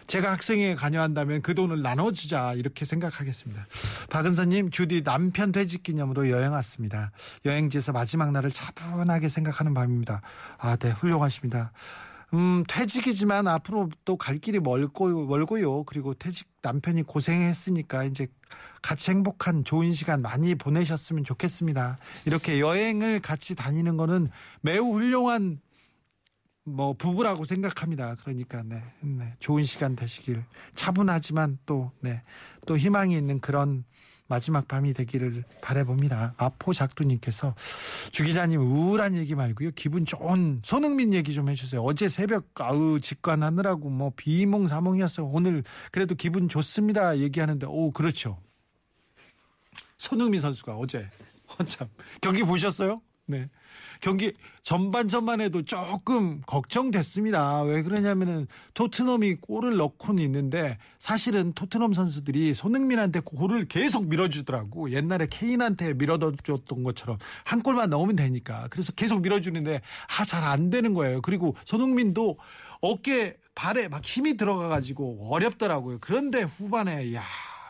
제가 0.08 0.32
학생회에 0.32 0.76
관여한다면 0.76 1.42
그 1.42 1.54
돈을 1.54 1.82
나눠주자 1.82 2.54
이렇게 2.54 2.86
생각하겠습니다. 2.86 3.68
박은서님 4.10 4.72
주디 4.72 5.04
남편 5.04 5.52
퇴직 5.52 5.84
기념으로 5.84 6.30
여행 6.30 6.54
왔습니다. 6.54 7.12
여행지에서 7.46 7.92
마지막 7.92 8.32
날을 8.32 8.52
차분하게 8.52 9.28
생각하는 9.28 9.74
밤입니다. 9.74 10.22
아, 10.58 10.78
네, 10.78 10.92
훌륭하십니다. 10.92 11.72
음, 12.34 12.64
퇴직이지만 12.68 13.48
앞으로 13.48 13.90
또 14.04 14.18
갈 14.18 14.38
길이 14.38 14.60
멀고, 14.60 15.26
멀고요. 15.28 15.84
그리고 15.84 16.14
퇴직 16.14 16.48
남편이 16.62 17.04
고생했으니까 17.04 18.04
이제 18.06 18.28
같이 18.82 19.12
행복한 19.12 19.64
좋은 19.64 19.92
시간 19.92 20.22
많이 20.22 20.56
보내셨으면 20.56 21.24
좋겠습니다. 21.24 21.98
이렇게 22.26 22.60
여행을 22.60 23.22
같이 23.22 23.56
다니는 23.56 23.96
거는 23.98 24.30
매우 24.62 24.94
훌륭한 24.94 25.60
뭐 26.68 26.94
부부라고 26.94 27.46
생각합니다. 27.46 28.16
그러니까 28.16 28.62
네, 28.64 28.84
네, 29.02 29.34
좋은 29.40 29.64
시간 29.64 29.96
되시길 29.96 30.44
차분하지만 30.76 31.60
또 31.66 31.92
네, 32.02 32.22
또 32.66 32.78
희망이 32.78 33.16
있는 33.16 33.40
그런 33.40 33.86
마지막 34.28 34.68
밤이 34.68 34.94
되기를 34.94 35.46
바래봅니다. 35.62 36.34
아포 36.36 36.74
작두님께서 36.74 37.56
주 38.12 38.26
기자님 38.26 38.60
우울한 38.60 39.16
얘기 39.16 39.36
말고요. 39.36 39.72
기분 39.76 40.06
좋은 40.06 40.60
손흥민 40.66 41.14
얘기 41.14 41.34
좀 41.34 41.48
해주세요. 41.48 41.82
어제 41.82 42.10
새벽 42.10 42.50
아우 42.60 43.00
직관하느라고 43.00 43.90
뭐 43.90 44.12
비몽 44.18 44.68
사몽이었어요. 44.68 45.26
오늘 45.28 45.64
그래도 45.94 46.16
기분 46.16 46.50
좋습니다. 46.50 47.20
얘기하는데 47.20 47.66
오 47.66 47.92
그렇죠. 47.92 48.42
손흥민 49.98 50.42
선수가 50.42 50.76
어제 50.76 51.08
참 51.68 51.88
경기 52.20 52.44
보셨어요? 52.44 53.02
네. 53.26 53.50
경기 54.02 54.34
전반전만 54.62 55.42
해도 55.42 55.64
조금 55.64 56.42
걱정됐습니다. 56.46 57.64
왜 57.64 57.84
그러냐면은 57.84 58.48
토트넘이 58.74 59.36
골을 59.36 59.78
넣고는 59.78 60.24
있는데 60.24 60.78
사실은 61.00 61.54
토트넘 61.54 61.94
선수들이 61.94 62.54
손흥민한테 62.54 63.22
골을 63.22 63.68
계속 63.68 64.08
밀어주더라고. 64.08 64.92
옛날에 64.92 65.28
케인한테 65.30 65.94
밀어줬던 65.94 66.84
것처럼 66.84 67.18
한 67.46 67.62
골만 67.62 67.90
넣으면 67.90 68.16
되니까. 68.16 68.68
그래서 68.70 68.92
계속 68.92 69.22
밀어주는데 69.22 69.82
아, 70.20 70.26
잘 70.26 70.44
안 70.48 70.70
되는 70.70 70.94
거예요. 70.94 71.22
그리고 71.22 71.56
손흥민도 71.66 72.38
어깨 72.82 73.38
발에 73.56 73.88
막 73.88 74.06
힘이 74.06 74.38
들어가가지고 74.38 75.30
어렵더라고요. 75.34 75.98
그런데 76.00 76.44
후반에 76.44 77.14
야 77.16 77.24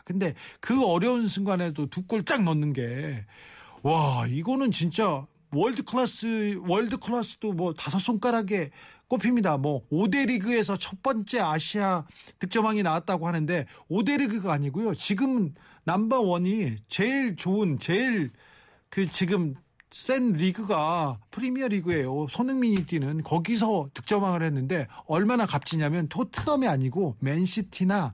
근데 0.04 0.36
그 0.60 0.86
어려운 0.86 1.28
순간에도 1.28 1.88
두골딱 1.90 2.44
넣는 2.44 2.74
게 2.74 3.26
와, 3.84 4.26
이거는 4.28 4.72
진짜 4.72 5.26
world 5.54 5.84
class 5.84 6.60
world 6.67 6.98
class도 6.98 7.54
뭐 7.54 7.74
다섯 7.74 8.00
손가락에 8.00 8.72
꼽힙니다. 9.08 9.58
뭐 9.58 9.88
5대 9.90 10.28
리그에서 10.28 10.78
첫 10.78 11.02
번째 11.02 11.40
아시아 11.40 12.06
득점왕이 12.40 12.84
나왔다고 12.84 13.28
하는데 13.28 13.66
5대 13.90 14.18
리그가 14.20 14.52
아니고요. 14.54 14.96
지금 14.96 15.54
number 15.86 16.20
one이 16.20 16.78
제일 16.88 17.36
좋은 17.36 17.80
제일 17.80 18.32
그 18.90 19.10
지금 19.12 19.56
센 19.92 20.34
리그가 20.34 21.20
프리미어 21.32 21.70
리그예요. 21.70 22.28
손흥민이 22.30 22.86
뛰는 22.86 23.24
거기서 23.24 23.90
득점왕을 23.94 24.44
했는데 24.44 24.88
얼마나 25.06 25.46
값지냐면 25.46 26.10
토트넘이 26.10 26.68
아니고 26.68 27.16
맨시티나 27.20 28.14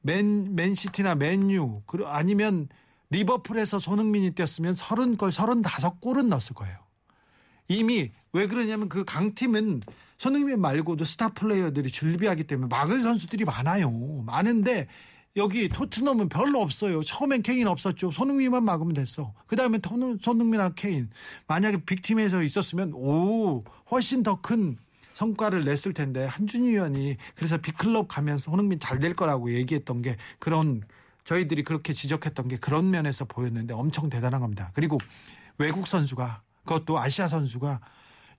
맨 0.00 0.54
맨시티나 0.56 1.14
맨유 1.14 1.82
그리고 1.86 2.08
아니면 2.08 2.68
리버풀에서 3.10 3.78
손흥민이 3.78 4.32
뛰었으면 4.32 4.74
30골, 4.74 5.32
35골은 5.32 6.26
넣었을 6.28 6.54
거예요. 6.54 6.76
이미 7.68 8.10
왜 8.32 8.46
그러냐면 8.46 8.88
그 8.88 9.04
강팀은 9.04 9.82
손흥민 10.18 10.60
말고도 10.60 11.04
스타 11.04 11.28
플레이어들이 11.28 11.90
준비하기 11.90 12.44
때문에 12.44 12.68
막을 12.68 13.00
선수들이 13.00 13.44
많아요. 13.44 13.90
많은데 14.26 14.88
여기 15.36 15.68
토트넘은 15.68 16.28
별로 16.28 16.60
없어요. 16.60 17.02
처음엔 17.02 17.42
케인 17.42 17.68
없었죠. 17.68 18.10
손흥민만 18.10 18.64
막으면 18.64 18.94
됐어. 18.94 19.32
그 19.46 19.54
다음에 19.54 19.78
손흥민하고 20.20 20.74
케인. 20.74 21.10
만약에 21.46 21.84
빅팀에서 21.84 22.42
있었으면 22.42 22.92
오 22.94 23.62
훨씬 23.90 24.22
더 24.22 24.40
큰 24.40 24.76
성과를 25.14 25.64
냈을 25.64 25.92
텐데 25.92 26.24
한준희 26.26 26.68
의원이 26.70 27.16
그래서 27.34 27.58
빅클럽 27.58 28.08
가면 28.08 28.38
손흥민 28.38 28.78
잘 28.80 28.98
될 29.00 29.14
거라고 29.14 29.52
얘기했던 29.52 30.02
게 30.02 30.16
그런 30.38 30.82
저희들이 31.28 31.62
그렇게 31.62 31.92
지적했던 31.92 32.48
게 32.48 32.56
그런 32.56 32.88
면에서 32.88 33.26
보였는데 33.26 33.74
엄청 33.74 34.08
대단한 34.08 34.40
겁니다. 34.40 34.70
그리고 34.72 34.96
외국 35.58 35.86
선수가 35.86 36.40
그것도 36.64 36.98
아시아 36.98 37.28
선수가 37.28 37.80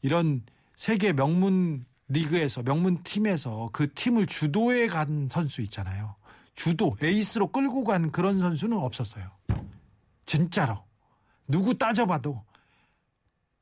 이런 0.01 0.41
세계 0.75 1.13
명문 1.13 1.85
리그에서 2.07 2.63
명문 2.63 3.03
팀에서 3.03 3.69
그 3.73 3.93
팀을 3.93 4.25
주도해 4.25 4.87
간 4.87 5.29
선수 5.31 5.61
있잖아요. 5.61 6.15
주도 6.55 6.97
에이스로 6.99 7.51
끌고 7.51 7.83
간 7.83 8.11
그런 8.11 8.39
선수는 8.39 8.75
없었어요. 8.75 9.29
진짜로 10.25 10.83
누구 11.47 11.77
따져봐도 11.77 12.43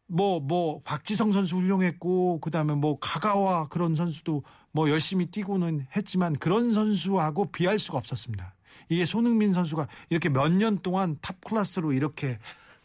뭐뭐 0.08 0.40
뭐 0.40 0.82
박지성 0.86 1.34
선수 1.34 1.58
훌륭했고 1.58 2.40
그다음에 2.40 2.76
뭐 2.76 2.98
가가와 3.00 3.68
그런 3.68 3.98
선수도 3.98 4.44
뭐 4.72 4.90
열심히 4.90 5.26
뛰고는 5.26 5.88
했지만 5.98 6.32
그런 6.38 6.72
선수하고 6.72 7.52
비할 7.52 7.78
수가 7.78 7.98
없었습니다. 7.98 8.54
이게 8.90 9.06
손흥민 9.06 9.54
선수가 9.54 9.88
이렇게 10.10 10.30
몇 10.30 10.50
년 10.52 10.80
동안 10.80 11.18
top 11.22 11.40
class로 11.42 11.94
이렇게 11.94 12.40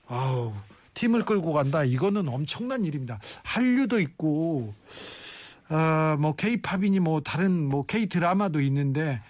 아우 0.08 0.52
팀을 0.94 1.24
끌고 1.24 1.52
간다. 1.52 1.84
이거는 1.84 2.28
엄청난 2.28 2.84
일입니다. 2.84 3.18
한류도 3.44 4.00
있고 4.00 4.74
아, 5.68 6.16
뭐 6.20 6.34
K-pop이니 6.34 7.00
뭐 7.00 7.20
다른 7.22 7.66
뭐 7.66 7.86
K 7.86 8.06
드라마도 8.06 8.60
있는데 8.60 9.20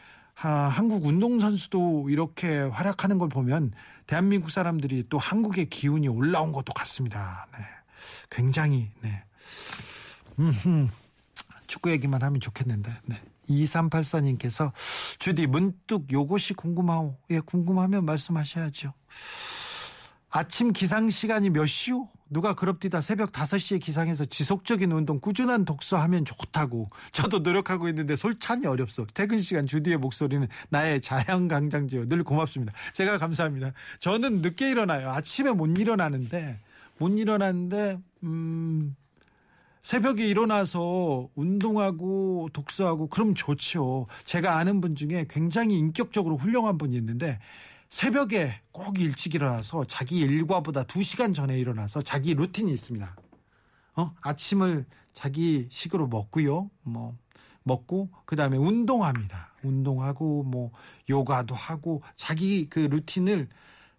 아, 0.40 0.48
한국 0.48 1.07
운동 1.07 1.38
선수도 1.38 2.09
이렇게 2.11 2.59
활약하는 2.59 3.18
걸 3.18 3.29
보면 3.29 3.72
대한민국 4.07 4.51
사람들이 4.51 5.05
또 5.09 5.18
한국의 5.18 5.66
기운이 5.70 6.09
올라온 6.09 6.51
것도 6.53 6.72
같습니다. 6.72 7.46
네. 7.57 7.64
굉장히 8.29 8.90
네. 9.03 9.22
음흠. 10.40 10.88
축구 11.68 11.90
얘기만 11.92 12.22
하면 12.22 12.40
좋겠는데. 12.40 12.92
네. 13.05 13.20
2384님께서 13.48 14.72
주디 15.18 15.46
문득 15.46 16.11
요것이 16.11 16.55
궁금하오. 16.55 17.16
예, 17.31 17.40
궁금하면 17.40 18.05
말씀하셔야죠. 18.05 18.92
아침 20.31 20.72
기상 20.72 21.11
시간이 21.11 21.50
몇 21.50 21.66
시오? 21.66 22.09
누가 22.31 22.55
그럽디다 22.55 23.02
새벽 23.02 23.33
5시에 23.33 23.78
기상해서 23.78 24.24
지속적인 24.24 24.90
운동, 24.90 25.20
꾸준한 25.20 25.66
독서하면 25.66 26.24
좋다고. 26.24 26.88
저도 27.12 27.40
노력하고 27.40 27.90
있는데 27.90 28.16
솔찬히 28.16 28.66
어렵소. 28.66 29.07
퇴근 29.12 29.38
시간 29.38 29.66
주디의 29.66 29.98
목소리는 29.98 30.48
나의 30.70 31.02
자연강장지요. 31.02 32.09
늘 32.09 32.24
고맙습니다. 32.24 32.72
제가 32.94 33.18
감사합니다. 33.18 33.72
저는 34.00 34.40
늦게 34.40 34.70
일어나요. 34.70 35.11
아침에 35.11 35.52
못 35.52 35.78
일어나는데, 35.78 36.59
못 36.96 37.11
일어나는데, 37.18 37.98
음, 38.22 38.96
새벽에 39.83 40.27
일어나서 40.29 41.29
운동하고 41.35 42.49
독서하고 42.53 43.09
그럼 43.09 43.35
좋죠. 43.35 44.07
제가 44.25 44.57
아는 44.57 44.81
분 44.81 44.95
중에 44.95 45.27
굉장히 45.29 45.77
인격적으로 45.77 46.37
훌륭한 46.37 46.79
분이 46.79 46.97
있는데 46.97 47.40
새벽에 47.88 48.61
꼭 48.71 49.01
일찍 49.01 49.35
일어나서 49.35 49.85
자기 49.85 50.18
일과보다 50.21 50.85
2시간 50.85 51.35
전에 51.35 51.59
일어나서 51.59 52.01
자기 52.01 52.35
루틴이 52.35 52.73
있습니다. 52.73 53.16
어? 53.97 54.14
아침을 54.23 54.87
자기 55.12 55.66
식으로 55.68 56.07
먹고요. 56.07 56.71
뭐 56.85 57.16
먹고 57.64 58.09
그다음에 58.25 58.57
운동합니다. 58.57 59.53
운동하고 59.62 60.45
뭐 60.45 60.71
요가도 61.11 61.55
하고 61.55 62.03
자기 62.16 62.68
그 62.68 62.79
루틴을 62.79 63.49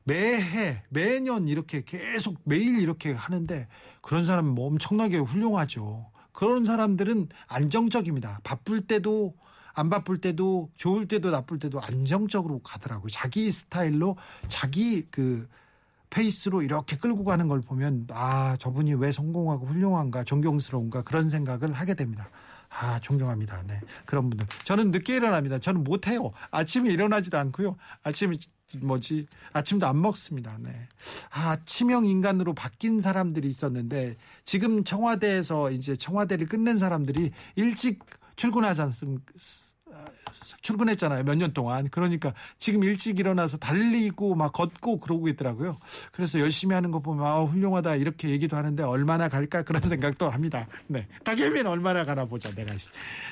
매해 0.04 0.84
매년 0.90 1.48
이렇게 1.48 1.84
계속 1.86 2.38
매일 2.44 2.80
이렇게 2.80 3.14
하는데 3.14 3.68
그런 4.02 4.26
사람은 4.26 4.54
뭐 4.54 4.68
엄청나게 4.68 5.18
훌륭하죠. 5.18 6.10
그런 6.32 6.66
사람들은 6.66 7.30
안정적입니다. 7.48 8.40
바쁠 8.44 8.82
때도 8.82 9.36
안 9.74 9.90
바쁠 9.90 10.20
때도 10.20 10.70
좋을 10.76 11.08
때도 11.08 11.32
나쁠 11.32 11.60
때도 11.60 11.82
안정적으로 11.82 12.60
가더라고요. 12.60 13.10
자기 13.10 13.52
스타일로 13.52 14.18
자기 14.48 15.08
그 15.10 15.48
페이스로 16.10 16.62
이렇게 16.62 16.96
끌고 16.96 17.24
가는 17.24 17.48
걸 17.48 17.62
보면 17.62 18.08
아 18.12 18.56
저분이 18.58 18.94
왜 18.96 19.12
성공하고 19.12 19.66
훌륭한가 19.66 20.24
존경스러운가 20.24 21.02
그런 21.04 21.30
생각을 21.30 21.74
하게 21.74 21.96
됩니다. 21.96 22.30
아 22.70 23.00
존경합니다. 23.00 23.64
네 23.68 23.80
그런 24.06 24.30
분들 24.30 24.48
저는 24.64 24.92
늦게 24.92 25.16
일어납니다. 25.16 25.58
저는 25.58 25.84
못해요. 25.84 26.32
아침에 26.52 26.92
일어나지도 26.92 27.38
않고요. 27.38 27.78
아침에 28.04 28.38
뭐지 28.82 29.26
아침도 29.52 29.86
안 29.88 30.02
먹습니다. 30.02 30.58
네. 30.60 30.88
아 31.32 31.58
치명 31.66 32.06
인간으로 32.06 32.54
바뀐 32.54 33.02
사람들이 33.02 33.48
있었는데 33.48 34.16
지금 34.46 34.84
청와대에서 34.84 35.72
이제 35.72 35.96
청와대를 35.96 36.48
끝낸 36.48 36.78
사람들이 36.78 37.32
일찍 37.56 38.04
출근하지 38.36 38.82
않습니까? 38.82 39.34
출근했잖아요. 40.62 41.24
몇 41.24 41.36
년 41.36 41.52
동안. 41.54 41.90
그러니까 41.90 42.34
지금 42.58 42.84
일찍 42.84 43.20
일어나서 43.20 43.58
달리고 43.58 44.36
막 44.36 44.54
걷고 44.54 45.00
그러고 45.00 45.28
있더라고요. 45.28 45.76
그래서 46.12 46.40
열심히 46.40 46.74
하는 46.74 46.92
거 46.92 47.00
보면 47.00 47.26
아, 47.26 47.42
훌륭하다 47.42 47.96
이렇게 47.96 48.30
얘기도 48.30 48.56
하는데 48.56 48.82
얼마나 48.84 49.28
갈까 49.28 49.64
그런 49.64 49.82
생각도 49.82 50.30
합니다. 50.30 50.68
네. 50.88 51.08
다개미는 51.24 51.68
얼마나 51.68 52.06
가나 52.06 52.26
보자 52.26 52.54
내가. 52.56 52.74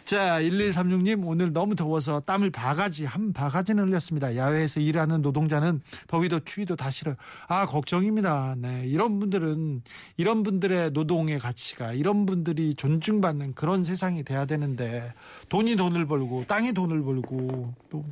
자, 0.04 0.41
1136님 0.41 1.26
오늘 1.26 1.54
너무 1.54 1.76
더워서 1.76 2.19
땀을 2.21 2.50
바가지 2.50 3.06
한 3.06 3.32
바가지는 3.34 3.88
흘렸습니다. 3.88 4.36
야외에서 4.36 4.80
일하는 4.80 5.21
노동자는 5.21 5.82
더위도 6.08 6.41
추위도 6.41 6.76
다 6.76 6.89
싫어요. 6.89 7.15
아, 7.47 7.65
걱정입니다. 7.65 8.56
네. 8.58 8.84
이런 8.86 9.19
분들은 9.19 9.84
이런 10.17 10.43
분들의 10.43 10.91
노동의 10.91 11.39
가치가 11.39 11.93
이런 11.93 12.26
분들이 12.26 12.76
존중받는 12.76 13.54
그런 13.54 13.84
세상이 13.84 14.24
돼야 14.24 14.45
되는데 14.45 15.13
돈이 15.50 15.76
돈을 15.76 16.08
벌고 16.08 16.45
땅이 16.52 16.74
돈을 16.74 17.02
벌고 17.02 17.74
또 17.90 18.04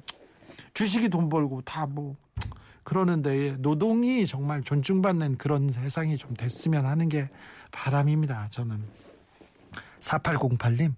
주식이 0.74 1.10
돈 1.10 1.28
벌고 1.28 1.62
다 1.64 1.86
뭐 1.86 2.16
그러는데 2.84 3.58
노동이 3.58 4.26
정말 4.26 4.64
존중받는 4.64 5.38
그런 5.38 5.68
세상이 5.68 6.18
좀 6.18 6.34
됐으면 6.36 6.86
하는 6.86 7.10
게 7.10 7.30
바람입니다. 7.74 8.48
저는 8.50 8.82
4808님 10.00 10.94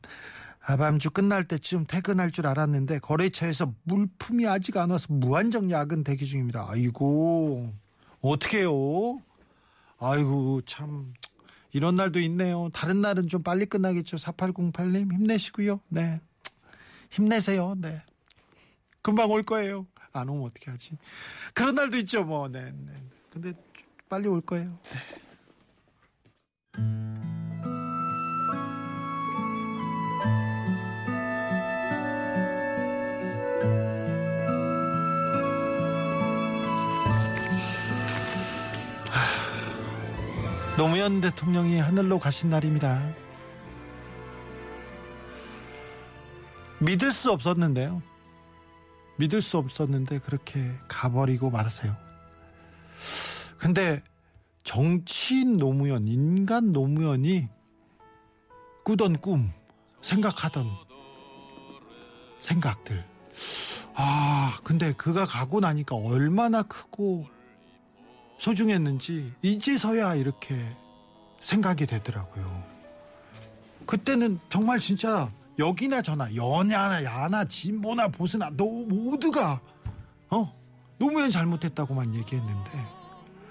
아밤주 0.64 1.10
끝날 1.10 1.44
때쯤 1.44 1.86
퇴근할 1.88 2.30
줄 2.30 2.46
알았는데 2.46 3.00
거래처에서 3.00 3.74
물품이 3.86 4.46
아직 4.46 4.78
안 4.78 4.92
와서 4.92 5.08
무한정 5.10 5.72
야근 5.72 6.04
대기 6.04 6.28
중입니다. 6.28 6.68
아이고 6.70 7.74
어떻게 8.22 8.60
해요? 8.60 9.20
아이고 10.00 10.62
참 10.68 11.14
이런 11.74 11.96
날도 11.96 12.20
있네요. 12.20 12.70
다른 12.72 13.02
날은 13.02 13.28
좀 13.28 13.42
빨리 13.42 13.66
끝나겠죠. 13.66 14.18
4808님 14.18 15.12
힘내시고요. 15.12 15.80
네. 15.90 16.22
힘내세요. 17.12 17.76
네. 17.78 18.02
금방 19.02 19.30
올 19.30 19.44
거예요. 19.44 19.86
안 20.14 20.30
오면 20.30 20.46
어떻게 20.46 20.72
하지? 20.72 20.98
그런 21.54 21.76
날도 21.76 21.98
있죠, 22.00 22.24
뭐. 22.24 22.48
네. 22.48 22.72
네. 22.72 22.94
근데 23.30 23.54
빨리 24.10 24.28
올 24.28 24.42
거예요. 24.42 24.80
네. 24.84 25.22
노무현 40.78 41.22
대통령이 41.22 41.80
하늘로 41.80 42.18
가신 42.18 42.50
날입니다. 42.50 43.14
믿을 46.82 47.12
수 47.12 47.32
없었는데요. 47.32 48.02
믿을 49.18 49.42
수 49.42 49.58
없었는데 49.58 50.20
그렇게 50.20 50.72
가버리고 50.88 51.52
말았어요. 51.52 51.96
근데 53.58 54.02
정치인 54.64 55.58
노무현, 55.58 56.08
인간 56.08 56.72
노무현이 56.72 57.48
꾸던 58.84 59.22
꿈, 59.22 59.54
생각하던 60.02 60.68
생각들. 62.40 63.06
아, 63.94 64.58
근데 64.64 64.94
그가 64.94 65.26
가고 65.26 65.60
나니까 65.60 65.96
얼마나 65.96 66.64
크고 66.64 67.28
소중했는지 68.40 69.34
이제서야 69.44 70.16
이렇게 70.16 70.76
생각이 71.40 71.86
되더라고요. 71.86 72.64
그때는 73.86 74.40
정말 74.50 74.80
진짜 74.80 75.32
여기나 75.60 76.02
저나 76.02 76.34
연야나 76.36 77.04
야나 77.04 77.46
진보나 77.46 78.08
보수나 78.08 78.50
너 78.56 78.66
모두가 78.66 79.62
어 80.30 80.54
노무현 80.98 81.30
잘못했다고만 81.30 82.16
얘기했는데 82.16 82.72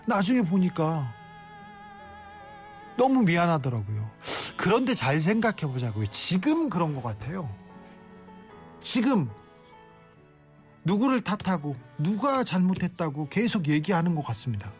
나중에 0.06 0.42
보니까 0.42 1.12
너무 2.96 3.22
미안하더라고요. 3.22 4.10
그런데 4.56 4.94
잘 4.94 5.20
생각해 5.20 5.72
보자고요. 5.72 6.06
지금 6.08 6.68
그런 6.68 6.94
것 6.94 7.02
같아요. 7.02 7.48
지금 8.82 9.30
누구를 10.84 11.22
탓하고 11.22 11.76
누가 11.98 12.44
잘못했다고 12.44 13.28
계속 13.28 13.68
얘기하는 13.68 14.14
것 14.14 14.24
같습니다. 14.26 14.72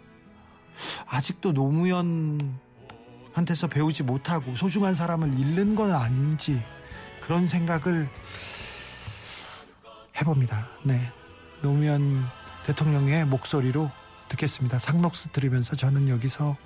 아직도 1.07 1.53
노무현한테서 1.53 2.49
배우지 3.71 4.03
못하고 4.03 4.55
소중한 4.55 4.95
사람을 4.95 5.39
잃는 5.39 5.75
건 5.75 5.93
아닌지 5.93 6.63
그런 7.31 7.47
생각을 7.47 8.09
해봅니다. 10.21 10.67
네. 10.83 11.01
노무현 11.63 12.25
대통령의 12.67 13.25
목소리로 13.25 13.89
듣겠습니다. 14.29 14.81
상록스 14.81 15.29
들으면서 15.29 15.77
저는 15.77 16.09
여기서 16.09 16.57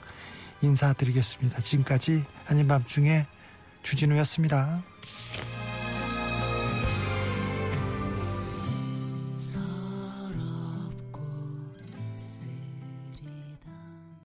인사드리겠습니다. 0.63 1.61
지금까지 1.61 2.25
아닌 2.47 2.67
밤중에 2.67 3.27
주진우였습니다. 3.83 4.83